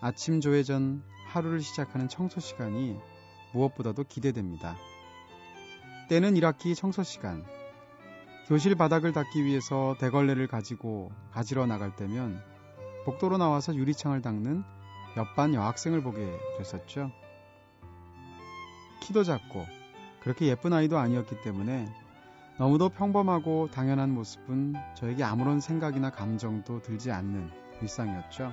아침 0.00 0.40
조회 0.40 0.64
전 0.64 1.04
하루를 1.28 1.60
시작하는 1.60 2.08
청소 2.08 2.40
시간이 2.40 2.98
무엇보다도 3.52 4.04
기대됩니다. 4.04 4.76
때는 6.08 6.34
1학기 6.34 6.74
청소 6.74 7.02
시간. 7.02 7.44
교실 8.46 8.74
바닥을 8.74 9.12
닦기 9.12 9.44
위해서 9.44 9.94
대걸레를 10.00 10.46
가지고 10.46 11.12
가지러 11.32 11.66
나갈 11.66 11.94
때면 11.94 12.42
복도로 13.04 13.36
나와서 13.36 13.74
유리창을 13.74 14.22
닦는 14.22 14.64
옆반 15.18 15.54
여학생을 15.54 16.02
보게 16.02 16.26
됐었죠. 16.56 17.10
키도 19.00 19.24
작고 19.24 19.66
그렇게 20.20 20.46
예쁜 20.46 20.72
아이도 20.72 20.98
아니었기 20.98 21.42
때문에 21.42 21.88
너무도 22.58 22.88
평범하고 22.88 23.68
당연한 23.70 24.14
모습은 24.14 24.74
저에게 24.96 25.24
아무런 25.24 25.60
생각이나 25.60 26.10
감정도 26.10 26.80
들지 26.82 27.12
않는 27.12 27.50
일상이었죠. 27.82 28.52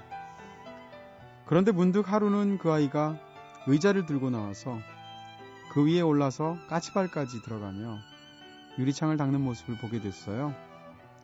그런데 1.45 1.71
문득 1.71 2.11
하루는 2.11 2.57
그 2.57 2.71
아이가 2.71 3.19
의자를 3.67 4.05
들고 4.05 4.29
나와서 4.29 4.79
그 5.71 5.85
위에 5.85 6.01
올라서 6.01 6.57
까치발까지 6.69 7.41
들어가며 7.43 7.97
유리창을 8.79 9.17
닦는 9.17 9.41
모습을 9.41 9.77
보게 9.77 9.99
됐어요. 9.99 10.53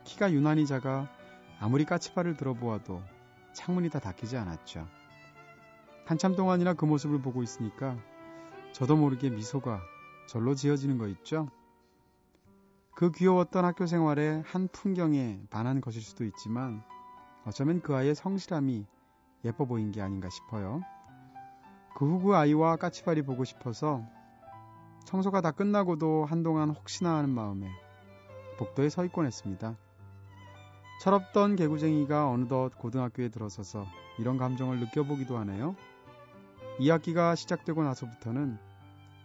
키가 0.04 0.32
유난히 0.32 0.66
작아 0.66 1.08
아무리 1.60 1.86
까치발을 1.86 2.38
들어보아도 2.38 3.02
창문이 3.54 3.90
다 3.90 4.00
닫히지 4.00 4.38
않았죠. 4.38 4.88
한참 6.06 6.36
동안이나 6.36 6.74
그 6.74 6.86
모습을 6.86 7.22
보고 7.22 7.44
있으니까 7.44 7.98
저도 8.74 8.96
모르게 8.96 9.30
미소가 9.30 9.82
절로 10.28 10.56
지어지는 10.56 10.98
거 10.98 11.08
있죠? 11.08 11.50
그 12.96 13.12
귀여웠던 13.12 13.66
학교 13.66 13.86
생활의 13.86 14.44
한 14.46 14.68
풍경에 14.72 15.42
반한 15.50 15.82
것일 15.82 16.02
수도 16.02 16.26
있지만 16.26 16.84
어쩌면 17.46 17.82
그 17.82 17.96
아이의 17.96 18.16
성실함이 18.16 18.86
예뻐 19.46 19.66
보인 19.66 19.92
게 19.92 20.02
아닌가 20.02 20.30
싶어요. 20.30 20.82
그후그 21.96 22.36
아이와 22.36 22.78
까치발이 22.78 23.24
보고 23.24 23.44
싶어서 23.44 24.04
청소가 25.06 25.42
다 25.42 25.52
끝나고도 25.52 26.26
한동안 26.26 26.70
혹시나 26.70 27.18
하는 27.18 27.30
마음에 27.30 27.68
복도에 28.58 28.90
서 28.90 29.04
있곤 29.06 29.26
했습니다. 29.26 29.76
철없던 31.02 31.56
개구쟁이가 31.56 32.30
어느덧 32.30 32.78
고등학교에 32.78 33.30
들어서서 33.30 33.86
이런 34.20 34.38
감정을 34.38 34.80
느껴보기도 34.80 35.38
하네요. 35.40 35.76
2학기가 36.80 37.36
시작되고 37.36 37.84
나서부터는 37.84 38.58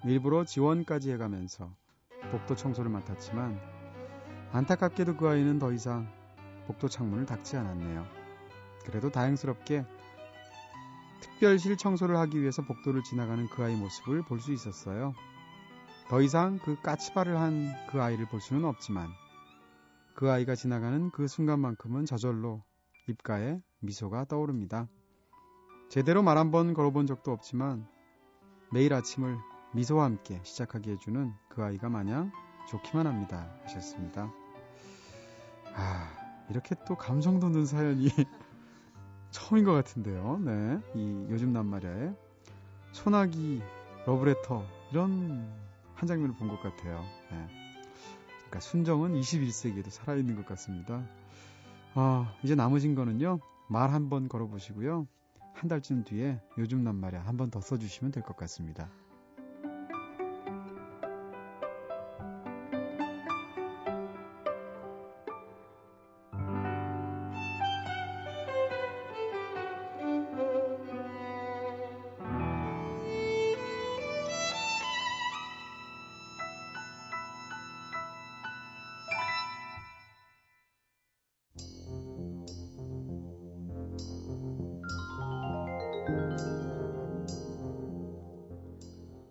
일부러 0.05 0.44
지원까지 0.44 1.12
해가면서 1.12 1.70
복도 2.31 2.55
청소를 2.55 2.90
맡았지만 2.90 3.61
안타깝게도 4.52 5.16
그 5.16 5.29
아이는 5.29 5.59
더 5.59 5.72
이상 5.72 6.09
복도 6.66 6.88
창문을 6.88 7.26
닫지 7.26 7.57
않았네요. 7.57 8.07
그래도 8.85 9.11
다행스럽게 9.11 9.85
특별실 11.20 11.76
청소를 11.76 12.16
하기 12.18 12.40
위해서 12.40 12.62
복도를 12.62 13.02
지나가는 13.02 13.48
그 13.48 13.62
아이 13.64 13.74
모습을 13.76 14.22
볼 14.24 14.40
수 14.40 14.52
있었어요. 14.52 15.14
더 16.09 16.20
이상 16.20 16.59
그 16.64 16.81
까치발을 16.83 17.38
한 17.38 17.72
그 17.90 18.00
아이를 18.02 18.26
볼 18.29 18.40
수는 18.40 18.64
없지만 18.64 19.09
그 20.14 20.31
아이가 20.31 20.55
지나가는 20.55 21.11
그 21.11 21.26
순간만큼은 21.29 22.07
저절로 22.07 22.62
입가에 23.09 23.61
미소가 23.81 24.24
떠오릅니다. 24.26 24.88
제대로 25.88 26.22
말 26.22 26.38
한번 26.38 26.74
걸어본 26.74 27.07
적도 27.07 27.33
없지만 27.33 27.87
매일 28.72 28.92
아침을 28.94 29.37
미소와 29.74 30.05
함께 30.05 30.40
시작하게 30.42 30.92
해주는 30.92 31.33
그 31.48 31.62
아이가 31.62 31.88
마냥 31.88 32.33
좋기만 32.68 33.07
합니다. 33.07 33.52
하셨습니다. 33.64 34.33
아, 35.74 36.11
이렇게 36.50 36.74
또 36.87 36.96
감성 36.96 37.38
돋는 37.38 37.66
사연이 37.66 38.09
처음인 39.30 39.64
것 39.64 39.72
같은데요. 39.72 40.38
네. 40.44 40.78
이 40.94 41.26
요즘 41.30 41.52
낱말에 41.52 42.12
소나기, 42.92 43.62
러브레터, 44.06 44.64
이런 44.92 45.46
한 45.94 46.06
장면을 46.06 46.34
본 46.36 46.48
것 46.48 46.60
같아요. 46.62 47.02
네. 47.30 47.46
그러니까 48.38 48.60
순정은 48.60 49.14
21세기에도 49.20 49.90
살아있는 49.90 50.36
것 50.36 50.46
같습니다. 50.46 51.02
아, 51.94 52.32
이제 52.42 52.54
남으신 52.54 52.94
거는요. 52.94 53.40
말 53.68 53.90
한 53.90 54.08
번 54.08 54.28
걸어보시고요. 54.28 55.06
한 55.54 55.68
달쯤 55.68 56.04
뒤에 56.04 56.40
요즘 56.58 56.84
낱말에 56.84 57.16
한 57.18 57.36
번 57.36 57.50
더 57.50 57.60
써주시면 57.60 58.12
될 58.12 58.22
것 58.22 58.36
같습니다. 58.36 58.88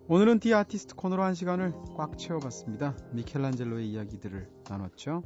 오늘은 0.07 0.39
The 0.39 0.53
Artist 0.53 0.93
코너로 0.93 1.23
한 1.23 1.33
시간을 1.33 1.73
꽉 1.97 2.15
채워봤습니다. 2.15 2.95
미켈란젤로의 3.13 3.89
이야기들을 3.89 4.47
나눴죠. 4.69 5.23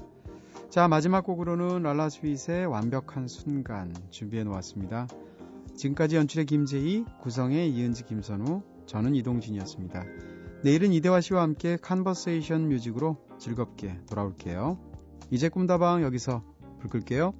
자, 0.69 0.87
마지막 0.87 1.25
곡으로는 1.25 1.83
랄라 1.83 2.07
스윗의 2.07 2.65
완벽한 2.65 3.27
순간 3.27 3.93
준비해 4.09 4.45
놓았습니다. 4.45 5.09
지금까지 5.75 6.15
연출의 6.15 6.45
김재희, 6.45 7.03
구성의 7.19 7.69
이은지 7.71 8.05
김선우, 8.05 8.61
저는 8.85 9.15
이동진이었습니다. 9.15 10.05
내일은 10.63 10.93
이대화 10.93 11.19
씨와 11.19 11.41
함께 11.41 11.75
Conversation 11.75 12.69
Music으로 12.69 13.17
즐겁게 13.37 13.99
돌아올게요. 14.07 14.79
이제 15.29 15.49
꿈다방 15.49 16.03
여기서 16.03 16.41
불 16.79 16.89
끌게요. 16.89 17.33